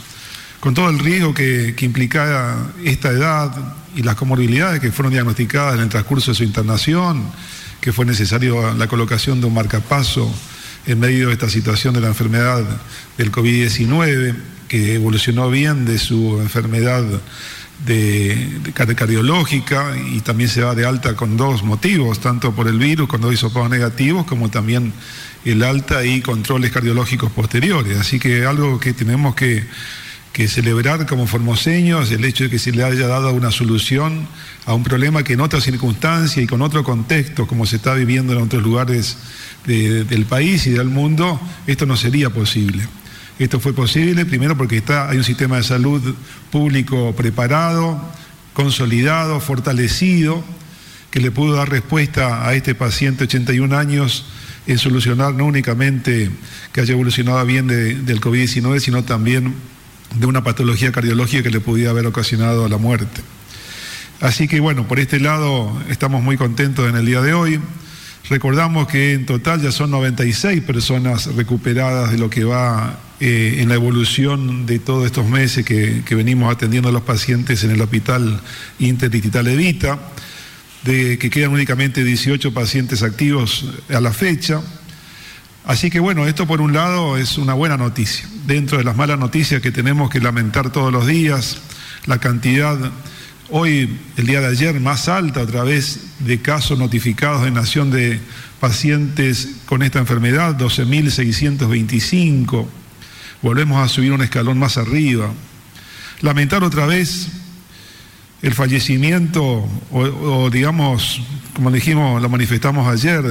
con 0.60 0.76
todo 0.76 0.88
el 0.92 1.00
riesgo 1.00 1.34
que, 1.34 1.74
que 1.76 1.84
implicaba 1.84 2.74
esta 2.86 3.10
edad 3.10 3.52
y 3.96 4.04
las 4.04 4.14
comorbilidades 4.14 4.80
que 4.80 4.92
fueron 4.92 5.14
diagnosticadas 5.14 5.74
en 5.74 5.82
el 5.82 5.90
transcurso 5.90 6.30
de 6.30 6.36
su 6.36 6.44
internación, 6.44 7.24
que 7.82 7.92
fue 7.92 8.06
necesario 8.06 8.76
la 8.76 8.86
colocación 8.86 9.42
de 9.42 9.48
un 9.48 9.56
marcapaso 9.56 10.32
en 10.86 11.00
medio 11.00 11.30
de 11.30 11.34
esta 11.34 11.50
situación 11.50 11.96
de 11.96 12.02
la 12.02 12.10
enfermedad 12.10 12.64
del 13.18 13.32
COVID-19, 13.32 14.36
que 14.68 14.94
evolucionó 14.94 15.50
bien 15.50 15.86
de 15.86 15.98
su 15.98 16.40
enfermedad 16.40 17.04
de, 17.86 18.72
cardiológica 18.96 19.96
y 20.12 20.22
también 20.22 20.50
se 20.50 20.62
va 20.62 20.76
de 20.76 20.86
alta 20.86 21.16
con 21.16 21.38
dos 21.38 21.64
motivos, 21.64 22.20
tanto 22.20 22.54
por 22.54 22.68
el 22.68 22.78
virus 22.78 23.08
con 23.08 23.22
dos 23.22 23.34
hisopados 23.34 23.70
negativos 23.70 24.26
como 24.26 24.50
también 24.50 24.94
el 25.46 25.64
alta 25.64 26.06
y 26.06 26.22
controles 26.22 26.72
cardiológicos 26.72 27.32
posteriores. 27.32 27.98
Así 27.98 28.20
que 28.20 28.46
algo 28.46 28.80
que 28.80 28.94
tenemos 28.94 29.36
que, 29.36 29.66
que 30.32 30.48
celebrar 30.48 31.06
como 31.06 31.28
formoseños, 31.28 32.12
el 32.12 32.24
hecho 32.26 32.46
de 32.46 32.50
que 32.50 32.60
se 32.60 32.72
le 32.72 32.84
haya 32.84 33.08
dado 33.08 33.32
una 33.34 33.52
solución 33.52 34.28
a 34.66 34.74
un 34.74 34.84
problema 34.84 35.24
que 35.24 35.34
en 35.34 35.42
otras 35.42 35.64
circunstancias 35.64 36.44
y 36.44 36.48
con 36.48 36.62
otro 36.62 36.84
contexto, 36.84 37.46
como 37.48 37.66
se 37.66 37.76
está 37.76 37.94
viviendo 37.94 38.34
en 38.34 38.42
otros 38.42 38.64
lugares 38.64 39.18
del 39.66 40.26
país 40.26 40.66
y 40.68 40.72
del 40.72 40.88
mundo, 40.88 41.40
esto 41.68 41.86
no 41.86 41.98
sería 41.98 42.30
posible. 42.30 42.88
Esto 43.44 43.60
fue 43.60 43.74
posible 43.74 44.26
primero 44.26 44.56
porque 44.56 44.78
está, 44.78 45.10
hay 45.10 45.18
un 45.18 45.26
sistema 45.26 45.58
de 45.58 45.64
salud 45.64 46.16
público 46.50 47.14
preparado, 47.14 48.02
consolidado, 48.54 49.42
fortalecido, 49.42 50.42
que 51.12 51.20
le 51.20 51.30
pudo 51.30 51.58
dar 51.58 51.70
respuesta 51.70 52.48
a 52.48 52.54
este 52.54 52.74
paciente 52.74 53.26
81 53.26 53.78
años 53.78 54.28
en 54.66 54.78
solucionar 54.78 55.34
no 55.34 55.44
únicamente 55.44 56.32
que 56.72 56.80
haya 56.80 56.94
evolucionado 56.94 57.46
bien 57.46 57.68
del 57.68 58.22
COVID-19, 58.22 58.80
sino 58.80 59.04
también 59.04 59.54
de 60.16 60.26
una 60.26 60.42
patología 60.42 60.94
cardiológica 60.94 61.44
que 61.44 61.50
le 61.50 61.60
pudiera 61.60 61.92
haber 61.92 62.08
ocasionado 62.08 62.70
la 62.70 62.78
muerte. 62.78 63.22
Así 64.22 64.48
que 64.48 64.62
bueno, 64.62 64.88
por 64.88 65.02
este 65.02 65.20
lado 65.20 65.84
estamos 65.90 66.24
muy 66.24 66.38
contentos 66.38 66.88
en 66.88 66.96
el 66.96 67.06
día 67.06 67.20
de 67.20 67.34
hoy. 67.34 67.60
Recordamos 68.30 68.88
que 68.88 69.12
en 69.12 69.26
total 69.26 69.62
ya 69.62 69.74
son 69.74 69.92
96 69.92 70.62
personas 70.62 71.26
recuperadas 71.36 72.10
de 72.10 72.18
lo 72.18 72.30
que 72.30 72.46
va 72.46 73.03
eh, 73.20 73.58
en 73.60 73.70
la 73.70 73.76
evolución 73.76 74.66
de 74.66 74.80
todos 74.80 75.06
estos 75.06 75.28
meses 75.28 75.66
que, 75.66 76.04
venimos 76.16 76.52
atendiendo 76.52 76.90
a 76.90 76.92
los 76.92 77.04
pacientes 77.04 77.64
en 77.64 77.72
el 77.72 77.82
Hospital 77.82 78.40
Interdistrital 78.80 79.48
Evita, 79.48 80.00
de 80.84 81.18
que 81.18 81.30
quedan 81.30 81.52
únicamente 81.52 82.04
18 82.04 82.54
pacientes 82.54 83.04
activos 83.04 83.66
a 83.90 84.02
la 84.02 84.12
fecha. 84.12 84.62
Así 85.66 85.90
que 85.90 86.00
bueno, 86.00 86.28
esto 86.28 86.46
por 86.46 86.60
un 86.60 86.74
lado 86.74 87.18
es 87.18 87.38
una 87.38 87.54
buena 87.54 87.78
noticia. 87.78 88.28
Dentro 88.46 88.78
de 88.78 88.84
las 88.84 88.98
malas 88.98 89.18
noticias 89.18 89.62
que 89.62 89.72
tenemos 89.72 90.10
que 90.10 90.20
lamentar 90.20 90.72
todos 90.72 90.92
los 90.92 91.08
días, 91.08 91.62
la 92.06 92.20
cantidad 92.20 92.78
hoy, 93.50 93.98
el 94.18 94.26
día 94.26 94.42
de 94.42 94.48
ayer, 94.48 94.80
más 94.80 95.08
alta 95.08 95.42
a 95.42 95.46
través 95.46 96.00
de 96.20 96.42
casos 96.42 96.80
notificados 96.80 97.48
en 97.48 97.54
Nación 97.54 97.92
de 97.92 98.20
pacientes 98.60 99.58
con 99.66 99.84
esta 99.84 100.00
enfermedad, 100.00 100.58
12.625. 100.58 102.68
Volvemos 103.44 103.84
a 103.84 103.90
subir 103.90 104.14
un 104.14 104.22
escalón 104.22 104.58
más 104.58 104.78
arriba. 104.78 105.30
Lamentar 106.22 106.64
otra 106.64 106.86
vez 106.86 107.28
el 108.42 108.54
fallecimiento, 108.54 109.68
o, 109.92 110.50
digamos, 110.50 111.22
como 111.54 111.70
dijimos, 111.70 112.22
lo 112.22 112.30
manifestamos 112.30 112.88
ayer, 112.88 113.22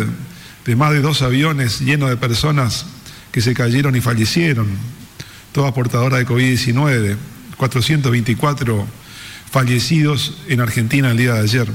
de 0.66 0.76
más 0.76 0.92
de 0.92 1.00
dos 1.00 1.22
aviones 1.22 1.80
llenos 1.80 2.10
de 2.10 2.18
personas 2.18 2.84
que 3.32 3.40
se 3.40 3.54
cayeron 3.54 3.96
y 3.96 4.02
fallecieron, 4.02 4.68
todas 5.52 5.72
portadoras 5.72 6.18
de 6.18 6.26
COVID-19, 6.26 7.16
424 7.56 8.86
fallecidos 9.50 10.36
en 10.46 10.60
Argentina 10.60 11.10
el 11.10 11.16
día 11.16 11.34
de 11.34 11.40
ayer. 11.40 11.68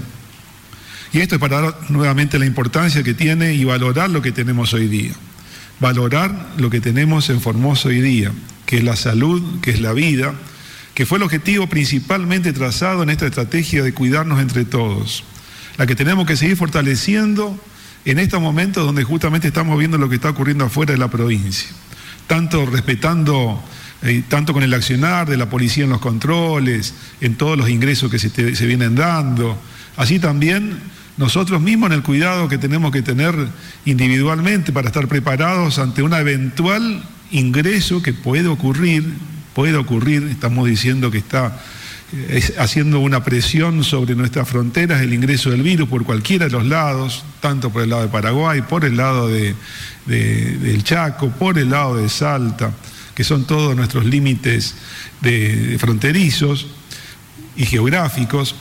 Y 1.11 1.21
esto 1.21 1.35
es 1.35 1.41
para 1.41 1.61
dar 1.61 1.75
nuevamente 1.89 2.37
la 2.37 2.45
importancia 2.45 3.01
que 3.01 3.15
tiene 3.15 3.55
y 3.55 3.63
valorar 3.63 4.11
lo 4.11 4.21
que 4.21 4.31
tenemos 4.31 4.73
hoy 4.73 4.87
día. 4.87 5.13
Valorar 5.79 6.53
lo 6.57 6.69
que 6.69 6.81
tenemos 6.81 7.29
en 7.29 7.39
Formosa 7.39 7.89
hoy 7.89 8.01
día, 8.01 8.31
que 8.65 8.77
es 8.77 8.83
la 8.83 8.95
salud, 8.95 9.59
que 9.61 9.71
es 9.71 9.79
la 9.79 9.93
vida, 9.93 10.33
que 10.95 11.05
fue 11.05 11.19
el 11.19 11.23
objetivo 11.23 11.67
principalmente 11.67 12.51
trazado 12.51 13.03
en 13.03 13.11
esta 13.11 13.27
estrategia 13.27 13.83
de 13.83 13.93
cuidarnos 13.93 14.41
entre 14.41 14.65
todos. 14.65 15.23
La 15.77 15.85
que 15.85 15.95
tenemos 15.95 16.25
que 16.25 16.35
seguir 16.35 16.57
fortaleciendo 16.57 17.59
en 18.05 18.17
estos 18.17 18.41
momentos 18.41 18.85
donde 18.85 19.03
justamente 19.03 19.49
estamos 19.49 19.77
viendo 19.77 19.99
lo 19.99 20.09
que 20.09 20.15
está 20.15 20.31
ocurriendo 20.31 20.65
afuera 20.65 20.93
de 20.93 20.97
la 20.97 21.09
provincia. 21.09 21.69
Tanto 22.25 22.65
respetando 22.65 23.63
eh, 24.03 24.23
tanto 24.27 24.53
con 24.53 24.63
el 24.63 24.73
accionar 24.73 25.27
de 25.27 25.37
la 25.37 25.49
policía 25.49 25.83
en 25.83 25.89
los 25.89 26.01
controles, 26.01 26.93
en 27.19 27.35
todos 27.35 27.57
los 27.57 27.69
ingresos 27.69 28.11
que 28.11 28.19
se, 28.19 28.55
se 28.55 28.65
vienen 28.65 28.95
dando, 28.95 29.59
así 29.95 30.19
también 30.19 30.79
nosotros 31.17 31.61
mismos 31.61 31.87
en 31.87 31.93
el 31.93 32.03
cuidado 32.03 32.47
que 32.47 32.57
tenemos 32.57 32.91
que 32.91 33.01
tener 33.01 33.35
individualmente 33.85 34.71
para 34.71 34.87
estar 34.87 35.07
preparados 35.07 35.79
ante 35.79 36.03
un 36.03 36.13
eventual 36.13 37.03
ingreso 37.31 38.01
que 38.01 38.13
puede 38.13 38.47
ocurrir, 38.47 39.13
puede 39.53 39.75
ocurrir, 39.75 40.23
estamos 40.23 40.67
diciendo 40.67 41.11
que 41.11 41.17
está 41.17 41.59
eh, 42.13 42.53
haciendo 42.59 42.99
una 42.99 43.23
presión 43.23 43.83
sobre 43.83 44.15
nuestras 44.15 44.47
fronteras 44.47 45.01
el 45.01 45.13
ingreso 45.13 45.49
del 45.49 45.63
virus 45.63 45.89
por 45.89 46.03
cualquiera 46.03 46.45
de 46.45 46.51
los 46.51 46.65
lados, 46.65 47.25
tanto 47.41 47.71
por 47.71 47.81
el 47.81 47.89
lado 47.89 48.03
de 48.03 48.07
Paraguay, 48.09 48.61
por 48.61 48.85
el 48.85 48.95
lado 48.95 49.27
de, 49.27 49.55
del 50.05 50.83
Chaco, 50.83 51.29
por 51.31 51.57
el 51.57 51.69
lado 51.69 51.97
de 51.97 52.07
Salta 52.09 52.71
que 53.17 53.23
son 53.23 53.45
todos 53.45 53.75
nuestros 53.75 54.05
límites 54.05 54.75
de, 55.21 55.75
fronterizos 55.79 56.67
y 57.55 57.65
geográficos. 57.65 58.53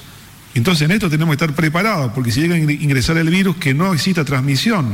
Entonces 0.57 0.87
en 0.87 0.93
esto 0.93 1.11
tenemos 1.11 1.37
que 1.37 1.45
estar 1.45 1.55
preparados, 1.55 2.13
porque 2.15 2.33
si 2.33 2.41
llega 2.41 2.55
a 2.55 2.59
ingresar 2.59 3.19
el 3.19 3.29
virus, 3.29 3.57
que 3.57 3.75
no 3.75 3.93
exista 3.93 4.25
transmisión 4.25 4.87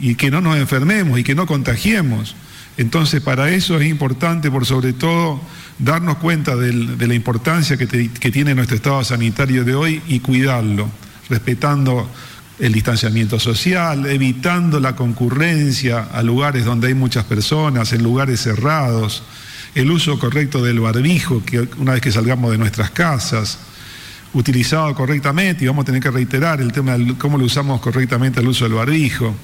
y 0.00 0.14
que 0.14 0.30
no 0.30 0.40
nos 0.40 0.56
enfermemos 0.56 1.18
y 1.18 1.22
que 1.22 1.34
no 1.34 1.46
contagiemos. 1.46 2.34
Entonces 2.78 3.20
para 3.20 3.50
eso 3.50 3.78
es 3.78 3.86
importante, 3.86 4.50
por 4.50 4.64
sobre 4.64 4.94
todo, 4.94 5.38
darnos 5.78 6.16
cuenta 6.16 6.56
de 6.56 7.06
la 7.06 7.14
importancia 7.14 7.76
que, 7.76 7.86
que 7.86 8.30
tiene 8.30 8.54
nuestro 8.54 8.76
estado 8.76 9.04
sanitario 9.04 9.64
de 9.64 9.74
hoy 9.74 10.02
y 10.08 10.20
cuidarlo, 10.20 10.88
respetando 11.28 12.10
el 12.58 12.72
distanciamiento 12.72 13.38
social, 13.38 14.06
evitando 14.06 14.80
la 14.80 14.96
concurrencia 14.96 16.08
a 16.10 16.22
lugares 16.22 16.64
donde 16.64 16.88
hay 16.88 16.94
muchas 16.94 17.24
personas, 17.24 17.92
en 17.92 18.02
lugares 18.02 18.40
cerrados, 18.40 19.24
el 19.74 19.90
uso 19.90 20.18
correcto 20.18 20.62
del 20.62 20.80
barbijo, 20.80 21.44
que 21.44 21.68
una 21.76 21.92
vez 21.92 22.00
que 22.00 22.12
salgamos 22.12 22.50
de 22.50 22.56
nuestras 22.56 22.90
casas, 22.92 23.58
utilizado 24.34 24.94
correctamente, 24.94 25.64
y 25.64 25.68
vamos 25.68 25.84
a 25.84 25.86
tener 25.86 26.02
que 26.02 26.10
reiterar 26.10 26.60
el 26.60 26.72
tema 26.72 26.98
de 26.98 27.14
cómo 27.14 27.38
lo 27.38 27.46
usamos 27.46 27.80
correctamente 27.80 28.40
el 28.40 28.48
uso 28.48 28.64
del 28.64 28.74
barbijo, 28.74 29.34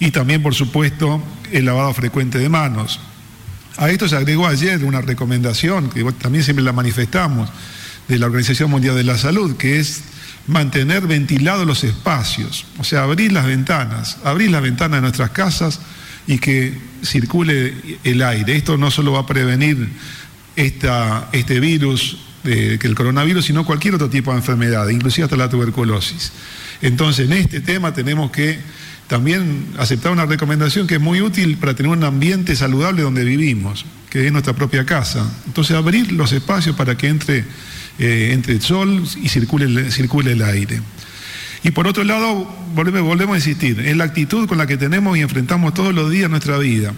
y 0.00 0.10
también, 0.10 0.42
por 0.42 0.54
supuesto, 0.54 1.22
el 1.52 1.64
lavado 1.64 1.92
frecuente 1.92 2.38
de 2.38 2.48
manos. 2.48 3.00
A 3.76 3.90
esto 3.90 4.08
se 4.08 4.16
agregó 4.16 4.46
ayer 4.46 4.82
una 4.84 5.02
recomendación, 5.02 5.90
que 5.90 6.02
también 6.12 6.44
siempre 6.44 6.64
la 6.64 6.72
manifestamos, 6.72 7.50
de 8.08 8.18
la 8.18 8.26
Organización 8.26 8.70
Mundial 8.70 8.94
de 8.94 9.04
la 9.04 9.18
Salud, 9.18 9.56
que 9.56 9.80
es 9.80 10.02
mantener 10.46 11.06
ventilados 11.06 11.66
los 11.66 11.82
espacios, 11.82 12.66
o 12.78 12.84
sea, 12.84 13.02
abrir 13.02 13.32
las 13.32 13.46
ventanas, 13.46 14.18
abrir 14.22 14.50
las 14.50 14.62
ventanas 14.62 14.98
de 14.98 15.02
nuestras 15.02 15.30
casas 15.30 15.80
y 16.26 16.38
que 16.38 16.78
circule 17.04 17.98
el 18.04 18.22
aire. 18.22 18.56
Esto 18.56 18.76
no 18.76 18.90
solo 18.90 19.12
va 19.12 19.20
a 19.20 19.26
prevenir 19.26 19.88
esta, 20.54 21.28
este 21.32 21.58
virus, 21.58 22.18
que 22.52 22.86
el 22.86 22.94
coronavirus, 22.94 23.44
sino 23.44 23.64
cualquier 23.64 23.94
otro 23.94 24.08
tipo 24.08 24.30
de 24.30 24.38
enfermedad, 24.38 24.88
inclusive 24.88 25.24
hasta 25.24 25.36
la 25.36 25.48
tuberculosis. 25.48 26.32
Entonces, 26.82 27.26
en 27.26 27.32
este 27.32 27.60
tema 27.60 27.92
tenemos 27.92 28.30
que 28.30 28.58
también 29.06 29.66
aceptar 29.78 30.12
una 30.12 30.26
recomendación 30.26 30.86
que 30.86 30.96
es 30.96 31.00
muy 31.00 31.20
útil 31.20 31.56
para 31.58 31.74
tener 31.74 31.92
un 31.92 32.04
ambiente 32.04 32.56
saludable 32.56 33.02
donde 33.02 33.24
vivimos, 33.24 33.84
que 34.10 34.26
es 34.26 34.32
nuestra 34.32 34.54
propia 34.54 34.84
casa. 34.84 35.30
Entonces, 35.46 35.76
abrir 35.76 36.12
los 36.12 36.32
espacios 36.32 36.76
para 36.76 36.96
que 36.96 37.08
entre 37.08 37.44
eh, 37.98 38.32
entre 38.32 38.52
el 38.52 38.60
sol 38.60 39.04
y 39.22 39.28
circule, 39.30 39.90
circule 39.90 40.32
el 40.32 40.42
aire. 40.42 40.80
Y 41.62 41.70
por 41.70 41.86
otro 41.86 42.04
lado, 42.04 42.44
volvemos, 42.74 43.02
volvemos 43.02 43.34
a 43.34 43.38
insistir, 43.38 43.80
es 43.80 43.96
la 43.96 44.04
actitud 44.04 44.46
con 44.46 44.58
la 44.58 44.66
que 44.66 44.76
tenemos 44.76 45.16
y 45.16 45.22
enfrentamos 45.22 45.72
todos 45.72 45.94
los 45.94 46.10
días 46.10 46.28
nuestra 46.28 46.58
vida, 46.58 46.92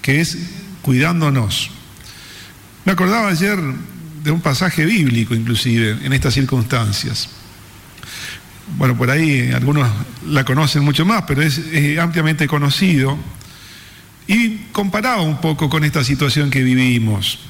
que 0.00 0.22
es 0.22 0.38
cuidándonos. 0.80 1.70
Me 2.86 2.92
acordaba 2.92 3.28
ayer 3.28 3.58
de 4.22 4.30
un 4.30 4.40
pasaje 4.40 4.84
bíblico 4.84 5.34
inclusive 5.34 5.98
en 6.02 6.12
estas 6.12 6.34
circunstancias. 6.34 7.28
Bueno, 8.76 8.96
por 8.96 9.10
ahí 9.10 9.50
algunos 9.52 9.88
la 10.26 10.44
conocen 10.44 10.84
mucho 10.84 11.04
más, 11.04 11.24
pero 11.26 11.42
es, 11.42 11.60
ampliamente 11.98 12.46
conocido. 12.46 13.18
Y 14.26 14.56
comparaba 14.72 15.22
un 15.22 15.40
poco 15.40 15.68
con 15.68 15.84
esta 15.84 16.04
situación 16.04 16.50
que 16.50 16.62
vivimos. 16.62 17.40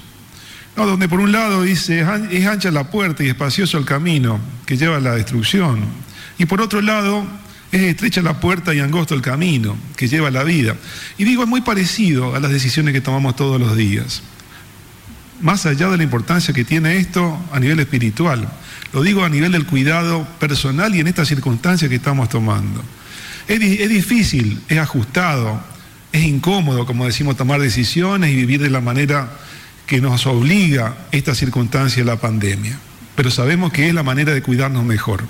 No, 0.75 0.87
donde 0.87 1.09
por 1.09 1.21
un 1.21 1.33
lado 1.33 1.63
dice, 1.63 2.05
es 2.31 2.47
ancha 2.47 2.71
la 2.71 2.91
puerta 2.91 3.23
y 3.23 3.29
espacioso 3.29 3.77
el 3.77 3.85
camino 3.85 4.41
que 4.65 4.77
lleva 4.77 4.97
a 4.97 5.01
la 5.01 5.15
destrucción. 5.15 5.81
Y 6.39 6.47
por 6.47 6.63
otro 6.63 6.81
lado, 6.81 7.27
es 7.71 7.83
estrecha 7.83 8.23
la 8.23 8.41
puerta 8.41 8.75
y 8.75 8.81
angosto 8.81 9.15
el 9.15 9.23
camino 9.23 9.77
que 9.97 10.09
lleva 10.09 10.29
a 10.29 10.31
la 10.31 10.45
vida. 10.45 10.77
Y 11.19 11.25
digo, 11.25 11.43
es 11.43 11.49
muy 11.49 11.61
parecido 11.61 12.35
a 12.35 12.41
las 12.41 12.51
decisiones 12.51 12.95
que 12.95 13.03
tomamos 13.03 13.37
todos 13.37 13.61
los 13.61 13.77
días. 13.77 14.23
Más 15.43 15.67
allá 15.67 15.89
de 15.89 15.97
la 15.97 16.05
importancia 16.05 16.55
que 16.55 16.65
tiene 16.65 16.97
esto 16.97 17.39
a 17.53 17.59
nivel 17.59 17.81
espiritual, 17.81 18.49
lo 18.93 19.03
digo 19.03 19.25
a 19.25 19.29
nivel 19.29 19.53
del 19.53 19.67
cuidado 19.67 20.25
personal 20.39 20.95
y 20.95 21.01
en 21.01 21.09
estas 21.09 21.27
circunstancias 21.27 21.89
que 21.89 21.97
estamos 21.97 22.29
tomando. 22.29 22.83
Es, 23.49 23.59
difícil, 23.59 24.63
es 24.69 24.79
ajustado, 24.79 25.61
es 26.13 26.23
incómodo, 26.23 26.87
como 26.87 27.07
decimos, 27.07 27.37
tomar 27.37 27.61
decisiones 27.61 28.31
y 28.31 28.37
vivir 28.37 28.63
de 28.63 28.71
la 28.71 28.81
manera 28.81 29.31
que 29.85 30.01
nos 30.01 30.27
obliga 30.27 30.95
esta 31.11 31.35
circunstancia 31.35 32.05
de 32.05 32.11
la 32.11 32.21
pandemia, 32.21 32.79
pero 33.17 33.31
sabemos 33.33 33.73
que 33.73 33.89
es 33.89 33.95
la 33.95 34.05
manera 34.05 34.33
de 34.33 34.43
cuidarnos 34.43 34.85
mejor. 34.85 35.25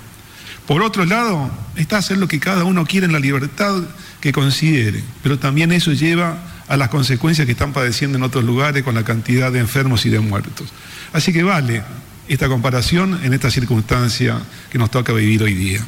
Por 0.67 0.83
otro 0.83 1.05
lado, 1.05 1.49
está 1.75 1.97
hacer 1.97 2.19
lo 2.19 2.27
que 2.27 2.39
cada 2.39 2.65
uno 2.65 2.85
quiere 2.85 3.07
en 3.07 3.13
la 3.13 3.19
libertad 3.19 3.81
que 4.21 4.31
considere, 4.31 5.03
pero 5.23 5.39
también 5.39 5.71
eso 5.71 5.91
lleva 5.91 6.37
a 6.73 6.77
las 6.77 6.89
consecuencias 6.89 7.45
que 7.45 7.51
están 7.51 7.71
padeciendo 7.71 8.17
en 8.17 8.23
otros 8.23 8.43
lugares 8.43 8.81
con 8.81 8.95
la 8.95 9.03
cantidad 9.03 9.51
de 9.51 9.59
enfermos 9.59 10.07
y 10.07 10.09
de 10.09 10.19
muertos. 10.19 10.69
Así 11.13 11.31
que 11.31 11.43
vale 11.43 11.83
esta 12.27 12.47
comparación 12.47 13.19
en 13.23 13.31
esta 13.31 13.51
circunstancia 13.51 14.41
que 14.71 14.79
nos 14.79 14.89
toca 14.89 15.13
vivir 15.13 15.43
hoy 15.43 15.53
día. 15.53 15.85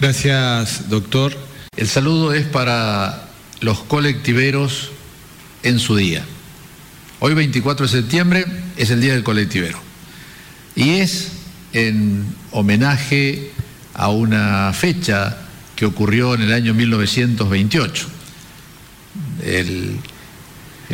Gracias, 0.00 0.88
doctor. 0.88 1.36
El 1.76 1.86
saludo 1.86 2.32
es 2.32 2.46
para 2.46 3.28
los 3.60 3.80
colectiveros 3.80 4.90
en 5.62 5.78
su 5.78 5.96
día. 5.96 6.24
Hoy 7.20 7.34
24 7.34 7.84
de 7.84 7.92
septiembre 7.92 8.46
es 8.78 8.88
el 8.88 9.02
Día 9.02 9.12
del 9.12 9.22
Colectivero 9.22 9.78
y 10.74 10.92
es 10.94 11.32
en 11.74 12.24
homenaje 12.52 13.50
a 13.92 14.08
una 14.08 14.72
fecha 14.72 15.36
que 15.76 15.84
ocurrió 15.84 16.34
en 16.34 16.40
el 16.40 16.54
año 16.54 16.72
1928. 16.72 18.21
En 19.42 20.00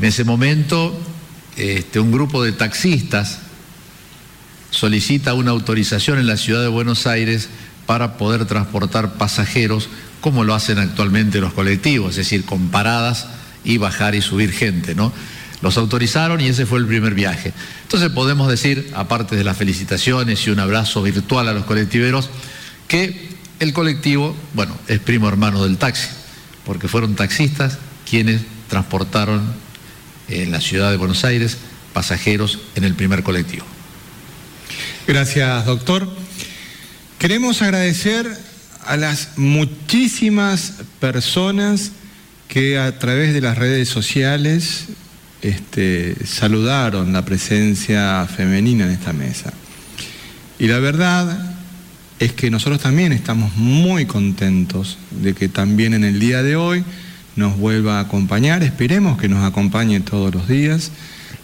ese 0.04 0.24
momento, 0.24 0.98
este, 1.56 2.00
un 2.00 2.12
grupo 2.12 2.42
de 2.42 2.52
taxistas 2.52 3.40
solicita 4.70 5.34
una 5.34 5.50
autorización 5.50 6.18
en 6.18 6.26
la 6.26 6.36
ciudad 6.36 6.62
de 6.62 6.68
Buenos 6.68 7.06
Aires 7.06 7.48
para 7.86 8.16
poder 8.18 8.44
transportar 8.44 9.14
pasajeros 9.14 9.88
como 10.20 10.44
lo 10.44 10.54
hacen 10.54 10.78
actualmente 10.78 11.40
los 11.40 11.52
colectivos, 11.52 12.10
es 12.10 12.16
decir, 12.16 12.44
con 12.44 12.68
paradas 12.68 13.26
y 13.64 13.78
bajar 13.78 14.14
y 14.14 14.22
subir 14.22 14.52
gente, 14.52 14.94
¿no? 14.94 15.12
Los 15.62 15.76
autorizaron 15.76 16.40
y 16.40 16.46
ese 16.46 16.66
fue 16.66 16.78
el 16.78 16.86
primer 16.86 17.14
viaje. 17.14 17.52
Entonces 17.82 18.10
podemos 18.10 18.48
decir, 18.48 18.90
aparte 18.94 19.36
de 19.36 19.44
las 19.44 19.56
felicitaciones 19.56 20.46
y 20.46 20.50
un 20.50 20.60
abrazo 20.60 21.02
virtual 21.02 21.48
a 21.48 21.52
los 21.52 21.64
colectiveros, 21.64 22.30
que 22.86 23.28
el 23.58 23.72
colectivo, 23.72 24.36
bueno, 24.54 24.76
es 24.86 25.00
primo 25.00 25.28
hermano 25.28 25.64
del 25.64 25.78
taxi, 25.78 26.08
porque 26.64 26.86
fueron 26.86 27.16
taxistas 27.16 27.78
quienes 28.08 28.42
transportaron 28.68 29.42
en 30.28 30.50
la 30.50 30.60
ciudad 30.60 30.90
de 30.90 30.96
Buenos 30.96 31.24
Aires 31.24 31.58
pasajeros 31.92 32.58
en 32.74 32.84
el 32.84 32.94
primer 32.94 33.22
colectivo. 33.22 33.64
Gracias, 35.06 35.64
doctor. 35.66 36.08
Queremos 37.18 37.62
agradecer 37.62 38.26
a 38.86 38.96
las 38.96 39.36
muchísimas 39.36 40.74
personas 41.00 41.92
que 42.46 42.78
a 42.78 42.98
través 42.98 43.34
de 43.34 43.40
las 43.40 43.58
redes 43.58 43.88
sociales 43.88 44.86
este, 45.42 46.14
saludaron 46.26 47.12
la 47.12 47.24
presencia 47.24 48.26
femenina 48.26 48.84
en 48.84 48.92
esta 48.92 49.12
mesa. 49.12 49.52
Y 50.58 50.66
la 50.66 50.78
verdad 50.78 51.56
es 52.18 52.32
que 52.32 52.50
nosotros 52.50 52.80
también 52.80 53.12
estamos 53.12 53.54
muy 53.56 54.06
contentos 54.06 54.98
de 55.10 55.34
que 55.34 55.48
también 55.48 55.94
en 55.94 56.04
el 56.04 56.18
día 56.18 56.42
de 56.42 56.56
hoy 56.56 56.84
nos 57.38 57.56
vuelva 57.56 57.98
a 57.98 58.02
acompañar, 58.02 58.62
esperemos 58.64 59.16
que 59.16 59.28
nos 59.28 59.44
acompañe 59.44 60.00
todos 60.00 60.34
los 60.34 60.48
días, 60.48 60.90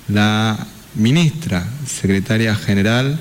la 0.09 0.67
ministra, 0.97 1.67
secretaria 1.87 2.57
general 2.57 3.21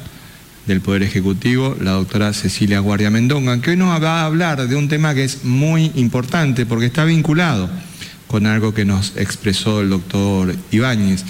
del 0.65 0.81
Poder 0.81 1.03
Ejecutivo, 1.03 1.77
la 1.79 1.91
doctora 1.91 2.33
Cecilia 2.33 2.79
Guardia 2.79 3.11
Mendonga, 3.11 3.61
que 3.61 3.71
hoy 3.71 3.77
nos 3.77 4.01
va 4.01 4.21
a 4.21 4.25
hablar 4.25 4.67
de 4.67 4.75
un 4.75 4.89
tema 4.89 5.13
que 5.13 5.23
es 5.23 5.45
muy 5.45 5.91
importante 5.95 6.65
porque 6.65 6.87
está 6.87 7.05
vinculado 7.05 7.69
con 8.27 8.47
algo 8.47 8.73
que 8.73 8.85
nos 8.85 9.13
expresó 9.17 9.81
el 9.81 9.89
doctor 9.89 10.55
Ibáñez, 10.71 11.23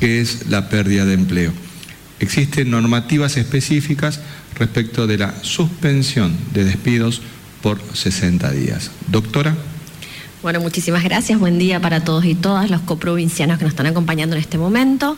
que 0.00 0.22
es 0.22 0.46
la 0.48 0.70
pérdida 0.70 1.04
de 1.04 1.14
empleo. 1.14 1.52
Existen 2.18 2.70
normativas 2.70 3.36
específicas 3.36 4.20
respecto 4.58 5.06
de 5.06 5.18
la 5.18 5.34
suspensión 5.42 6.34
de 6.54 6.64
despidos 6.64 7.20
por 7.60 7.78
60 7.92 8.50
días. 8.52 8.90
Doctora. 9.08 9.54
Bueno, 10.42 10.60
muchísimas 10.60 11.04
gracias. 11.04 11.38
Buen 11.38 11.60
día 11.60 11.78
para 11.78 12.02
todos 12.02 12.24
y 12.24 12.34
todas 12.34 12.68
los 12.68 12.80
coprovincianos 12.80 13.58
que 13.58 13.64
nos 13.64 13.74
están 13.74 13.86
acompañando 13.86 14.34
en 14.34 14.42
este 14.42 14.58
momento. 14.58 15.16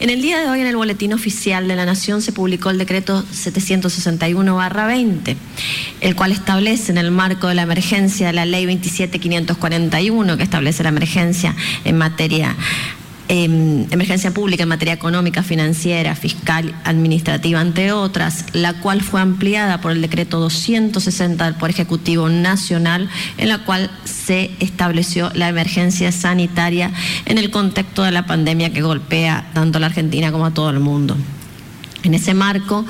En 0.00 0.10
el 0.10 0.20
día 0.20 0.40
de 0.40 0.48
hoy, 0.48 0.60
en 0.60 0.66
el 0.66 0.74
Boletín 0.74 1.12
Oficial 1.12 1.68
de 1.68 1.76
la 1.76 1.86
Nación, 1.86 2.22
se 2.22 2.32
publicó 2.32 2.70
el 2.70 2.78
decreto 2.78 3.24
761-20, 3.32 5.36
el 6.00 6.16
cual 6.16 6.32
establece 6.32 6.90
en 6.90 6.98
el 6.98 7.12
marco 7.12 7.46
de 7.46 7.54
la 7.54 7.62
emergencia 7.62 8.32
la 8.32 8.46
Ley 8.46 8.66
27541, 8.66 10.36
que 10.36 10.42
establece 10.42 10.82
la 10.82 10.88
emergencia 10.88 11.54
en 11.84 11.96
materia 11.96 12.56
Em, 13.30 13.86
emergencia 13.90 14.32
pública 14.32 14.62
en 14.62 14.70
materia 14.70 14.94
económica, 14.94 15.42
financiera, 15.42 16.14
fiscal, 16.14 16.74
administrativa, 16.84 17.60
entre 17.60 17.92
otras, 17.92 18.46
la 18.54 18.80
cual 18.80 19.02
fue 19.02 19.20
ampliada 19.20 19.82
por 19.82 19.92
el 19.92 20.00
decreto 20.00 20.40
260 20.40 21.44
del 21.44 21.54
Poder 21.54 21.74
Ejecutivo 21.74 22.30
Nacional, 22.30 23.10
en 23.36 23.50
la 23.50 23.58
cual 23.66 23.90
se 24.04 24.50
estableció 24.60 25.30
la 25.34 25.50
emergencia 25.50 26.10
sanitaria 26.10 26.90
en 27.26 27.36
el 27.36 27.50
contexto 27.50 28.02
de 28.02 28.12
la 28.12 28.24
pandemia 28.24 28.72
que 28.72 28.80
golpea 28.80 29.50
tanto 29.52 29.76
a 29.76 29.82
la 29.82 29.88
Argentina 29.88 30.32
como 30.32 30.46
a 30.46 30.54
todo 30.54 30.70
el 30.70 30.80
mundo. 30.80 31.14
En 32.04 32.14
ese 32.14 32.32
marco 32.32 32.86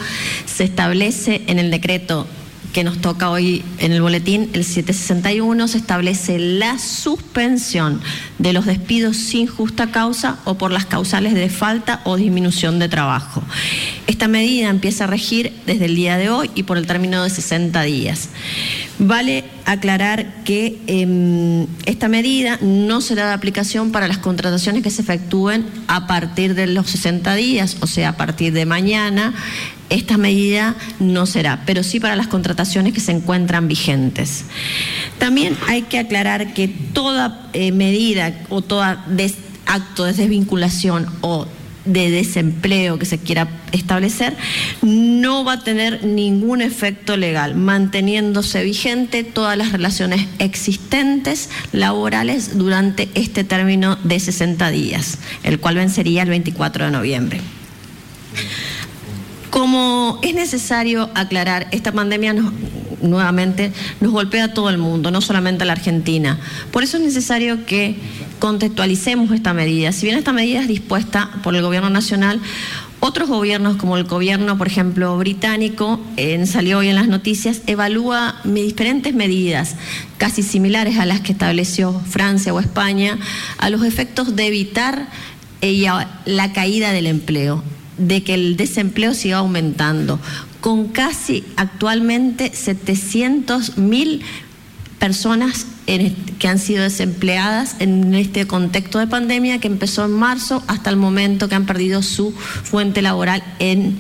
se 0.47 0.63
establece 0.63 1.43
en 1.49 1.59
el 1.59 1.73
decreto 1.73 2.29
que 2.73 2.85
nos 2.85 2.99
toca 2.99 3.31
hoy 3.31 3.65
en 3.79 3.93
el 3.93 4.03
boletín, 4.03 4.51
el 4.53 4.65
761, 4.65 5.69
se 5.69 5.79
establece 5.79 6.39
la 6.39 6.79
suspensión 6.79 8.01
de 8.39 8.53
los 8.53 8.67
despidos 8.67 9.17
sin 9.17 9.47
justa 9.47 9.91
causa 9.91 10.39
o 10.45 10.55
por 10.55 10.71
las 10.71 10.87
causales 10.87 11.35
de 11.35 11.49
falta 11.49 12.01
o 12.05 12.17
disminución 12.17 12.79
de 12.79 12.89
trabajo. 12.89 13.43
Esta 14.07 14.29
medida 14.29 14.69
empieza 14.69 15.05
a 15.05 15.07
regir 15.07 15.53
desde 15.67 15.87
el 15.87 15.95
día 15.95 16.17
de 16.17 16.31
hoy 16.31 16.51
y 16.55 16.65
por 16.65 16.79
el 16.79 16.87
término 16.87 17.23
de 17.23 17.31
60 17.31 17.83
días. 17.83 18.29
Vale 19.01 19.45
aclarar 19.65 20.43
que 20.45 20.79
eh, 20.89 21.67
esta 21.87 22.09
medida 22.09 22.59
no 22.61 23.01
será 23.01 23.29
de 23.29 23.33
aplicación 23.33 23.93
para 23.93 24.09
las 24.09 24.19
contrataciones 24.19 24.83
que 24.83 24.91
se 24.91 25.03
efectúen 25.03 25.67
a 25.87 26.09
partir 26.09 26.55
de 26.55 26.67
los 26.67 26.91
60 26.91 27.35
días, 27.37 27.77
o 27.81 27.87
sea, 27.87 28.11
a 28.11 28.17
partir 28.17 28.53
de 28.53 28.67
mañana. 28.67 29.35
Esta 29.89 30.19
medida 30.19 30.75
no 30.99 31.27
será, 31.27 31.63
pero 31.65 31.83
sí 31.83 32.01
para 32.01 32.17
las 32.17 32.27
contrataciones 32.27 32.93
que 32.93 33.01
se 33.01 33.13
encuentran 33.13 33.69
vigentes. 33.69 34.45
También 35.19 35.57
hay 35.69 35.83
que 35.83 35.99
aclarar 35.99 36.53
que 36.53 36.67
toda 36.69 37.49
eh, 37.53 37.71
medida 37.73 38.35
o 38.49 38.63
todo 38.63 38.83
acto 38.83 40.05
de 40.05 40.13
desvinculación 40.13 41.07
o 41.21 41.47
de 41.89 42.11
desempleo 42.11 42.99
que 42.99 43.07
se 43.07 43.19
quiera 43.19 43.49
establecer 43.73 44.37
no 44.83 45.45
va 45.45 45.55
a 45.55 45.65
tener 45.65 46.05
ningún 46.05 46.61
efecto 46.61 47.17
legal, 47.17 47.55
manteniéndose 47.55 48.63
vigente 48.63 49.25
todas 49.25 49.57
las 49.57 49.73
relaciones 49.73 50.27
existentes 50.39 51.51
laborales 51.73 52.57
durante 52.59 53.09
este 53.15 53.45
término 53.45 53.97
de 54.05 54.21
60 54.21 54.71
días, 54.71 55.19
el 55.43 55.59
cual 55.59 55.77
vencería 55.77 56.23
el 56.23 56.31
24 56.31 56.87
de 56.87 56.91
noviembre. 56.91 57.41
Como 59.51 60.21
es 60.23 60.35
necesario 60.35 61.11
aclarar, 61.15 61.69
esta 61.71 61.93
pandemia 61.93 62.35
nuevamente 63.03 63.73
nos 64.01 64.13
golpea 64.13 64.45
a 64.45 64.55
todo 64.55 64.71
el 64.71 64.79
mundo, 64.79 65.11
no 65.11 65.21
solamente 65.21 65.63
a 65.65 65.67
la 65.67 65.73
Argentina. 65.73 66.39
Por 66.71 66.83
eso 66.83 66.97
es 66.97 67.03
necesario 67.03 67.65
que 67.67 67.97
contextualicemos 68.39 69.31
esta 69.33 69.55
medida. 69.55 69.93
Si 69.93 70.07
bien 70.07 70.19
esta 70.19 70.33
medida 70.33 70.61
es 70.61 70.69
dispuesta 70.69 71.31
por 71.43 71.55
el 71.57 71.63
Gobierno 71.63 71.91
Nacional, 71.91 72.41
otros 73.01 73.29
gobiernos, 73.29 73.77
como 73.77 73.97
el 73.97 74.05
gobierno, 74.05 74.59
por 74.59 74.67
ejemplo, 74.67 75.17
británico, 75.19 76.01
salió 76.47 76.79
hoy 76.79 76.89
en 76.89 76.97
las 76.97 77.07
noticias, 77.07 77.63
evalúa 77.67 78.41
diferentes 78.43 79.15
medidas, 79.15 79.77
casi 80.17 80.43
similares 80.43 80.99
a 80.99 81.07
las 81.07 81.21
que 81.21 81.31
estableció 81.31 81.93
Francia 82.09 82.53
o 82.53 82.59
España, 82.59 83.17
a 83.59 83.71
los 83.71 83.85
efectos 83.85 84.35
de 84.35 84.49
evitar 84.49 85.09
eh, 85.61 85.87
la 86.25 86.53
caída 86.53 86.93
del 86.93 87.07
empleo 87.07 87.63
de 87.99 88.23
que 88.23 88.35
el 88.35 88.57
desempleo 88.57 89.13
siga 89.13 89.39
aumentando, 89.39 90.19
con 90.61 90.89
casi 90.89 91.45
actualmente 91.57 92.51
700 92.55 93.79
mil 93.79 94.23
personas 94.99 95.67
que 95.87 96.49
han 96.49 96.59
sido 96.59 96.83
desempleadas 96.83 97.77
en 97.79 98.15
este 98.15 98.47
contexto 98.47 98.99
de 98.99 99.07
pandemia 99.07 99.59
que 99.59 99.69
empezó 99.69 100.05
en 100.05 100.13
marzo 100.13 100.63
hasta 100.67 100.91
el 100.91 100.97
momento 100.97 101.49
que 101.49 101.55
han 101.55 101.67
perdido 101.67 102.03
su 102.03 102.33
fuente 102.33 103.01
laboral 103.01 103.43
en 103.59 103.97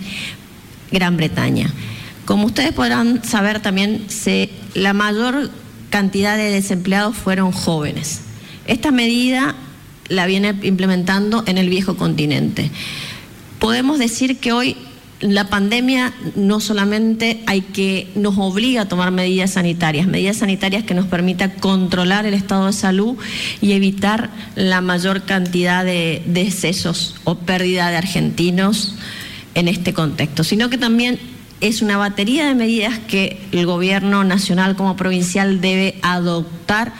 Gran 0.90 1.16
Bretaña. 1.16 1.72
Como 2.26 2.46
ustedes 2.46 2.72
podrán 2.72 3.24
saber 3.24 3.60
también, 3.60 4.06
la 4.74 4.92
mayor 4.92 5.50
cantidad 5.88 6.36
de 6.36 6.50
desempleados 6.50 7.16
fueron 7.16 7.52
jóvenes. 7.52 8.20
Esta 8.66 8.90
medida 8.90 9.54
la 10.08 10.26
viene 10.26 10.54
implementando 10.62 11.44
en 11.46 11.56
el 11.56 11.70
viejo 11.70 11.96
continente 11.96 12.70
podemos 13.58 13.98
decir 13.98 14.38
que 14.38 14.52
hoy 14.52 14.76
la 15.20 15.48
pandemia 15.48 16.12
no 16.36 16.60
solamente 16.60 17.42
hay 17.46 17.62
que 17.62 18.08
nos 18.14 18.38
obliga 18.38 18.82
a 18.82 18.88
tomar 18.88 19.10
medidas 19.10 19.52
sanitarias, 19.52 20.06
medidas 20.06 20.36
sanitarias 20.36 20.84
que 20.84 20.94
nos 20.94 21.06
permitan 21.06 21.50
controlar 21.58 22.24
el 22.26 22.34
estado 22.34 22.66
de 22.66 22.72
salud 22.72 23.16
y 23.60 23.72
evitar 23.72 24.30
la 24.54 24.80
mayor 24.80 25.22
cantidad 25.22 25.84
de 25.84 26.22
decesos 26.26 27.16
o 27.24 27.34
pérdida 27.34 27.90
de 27.90 27.96
argentinos 27.96 28.94
en 29.54 29.66
este 29.66 29.92
contexto, 29.92 30.44
sino 30.44 30.70
que 30.70 30.78
también 30.78 31.18
es 31.60 31.82
una 31.82 31.96
batería 31.96 32.46
de 32.46 32.54
medidas 32.54 32.98
que 33.08 33.40
el 33.50 33.66
gobierno 33.66 34.22
nacional 34.22 34.76
como 34.76 34.96
provincial 34.96 35.60
debe 35.60 35.96
adoptar 36.02 36.92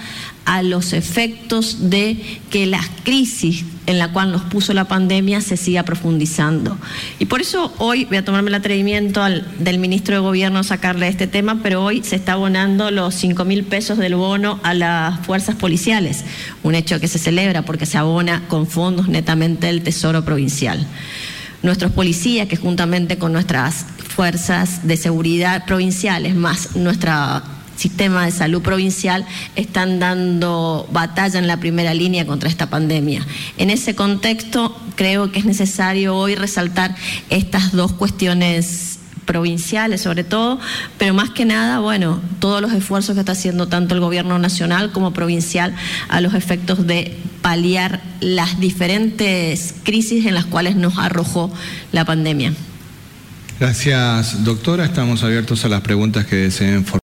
a 0.49 0.63
los 0.63 0.95
efectos 0.95 1.91
de 1.91 2.17
que 2.51 2.65
la 2.65 2.81
crisis 3.05 3.67
en 3.85 3.99
la 3.99 4.13
cual 4.13 4.33
nos 4.33 4.41
puso 4.43 4.73
la 4.73 4.87
pandemia 4.87 5.43
se 5.43 5.59
siga 5.59 5.83
profundizando. 5.83 6.79
Y 7.19 7.27
por 7.27 7.43
eso 7.43 7.75
hoy 7.77 8.07
voy 8.07 8.17
a 8.17 8.25
tomarme 8.25 8.49
el 8.49 8.55
atrevimiento 8.55 9.23
del 9.59 9.79
ministro 9.79 10.15
de 10.15 10.21
Gobierno 10.21 10.61
a 10.61 10.63
sacarle 10.63 11.09
este 11.09 11.27
tema, 11.27 11.61
pero 11.63 11.85
hoy 11.85 12.03
se 12.03 12.17
está 12.17 12.33
abonando 12.33 12.91
los 12.91 13.15
5 13.17 13.45
mil 13.45 13.63
pesos 13.65 13.99
del 13.99 14.15
bono 14.15 14.59
a 14.63 14.73
las 14.73 15.21
fuerzas 15.27 15.55
policiales, 15.55 16.25
un 16.63 16.75
hecho 16.75 16.99
que 16.99 17.09
se 17.09 17.19
celebra 17.19 17.67
porque 17.67 17.85
se 17.85 17.99
abona 17.99 18.49
con 18.49 18.67
fondos 18.67 19.07
netamente 19.07 19.67
del 19.67 19.83
Tesoro 19.83 20.25
Provincial. 20.25 20.87
Nuestros 21.63 21.93
policías, 21.93 22.49
que 22.49 22.57
juntamente 22.57 23.19
con 23.19 23.35
nuestras 23.35 23.85
fuerzas 24.17 24.89
de 24.89 24.97
seguridad 24.97 25.67
provinciales, 25.67 26.35
más 26.35 26.75
nuestra 26.75 27.43
sistema 27.79 28.25
de 28.25 28.33
salud 28.33 28.61
provincial 28.61 29.25
están 29.57 29.99
dando 30.01 30.89
batalla 30.93 31.39
en 31.39 31.47
la 31.47 31.59
primera 31.59 31.95
línea 31.95 32.27
contra 32.27 32.49
esta 32.49 32.69
pandemia. 32.69 33.25
En 33.57 33.71
ese 33.71 33.95
contexto, 33.95 34.77
creo 34.97 35.33
que 35.33 35.39
es 35.39 35.45
necesario 35.45 36.17
hoy 36.17 36.35
resaltar 36.35 36.95
estas 37.31 37.73
dos 37.73 37.93
cuestiones 37.93 38.99
provinciales 39.29 40.01
sobre 40.01 40.25
todo, 40.25 40.59
pero 40.97 41.13
más 41.13 41.29
que 41.29 41.45
nada, 41.45 41.81
bueno, 41.81 42.19
todos 42.41 42.63
los 42.63 42.73
esfuerzos 42.73 43.15
que 43.15 43.21
está 43.21 43.33
haciendo 43.33 43.69
tanto 43.69 43.95
el 43.95 44.01
gobierno 44.01 44.39
nacional 44.39 44.91
como 44.91 45.13
provincial 45.13 45.75
a 46.09 46.23
los 46.23 46.33
efectos 46.33 46.87
de 46.87 47.15
paliar 47.43 48.01
las 48.21 48.59
diferentes 48.59 49.75
crisis 49.85 50.25
en 50.25 50.35
las 50.35 50.47
cuales 50.47 50.77
nos 50.77 50.97
arrojó 50.97 51.53
la 51.93 52.07
pandemia. 52.07 52.55
Gracias, 53.61 54.45
doctora. 54.45 54.85
Estamos 54.85 55.25
abiertos 55.25 55.65
a 55.65 55.69
las 55.69 55.81
preguntas 55.83 56.25
que 56.27 56.37
deseen 56.37 56.85
formar. 56.85 56.97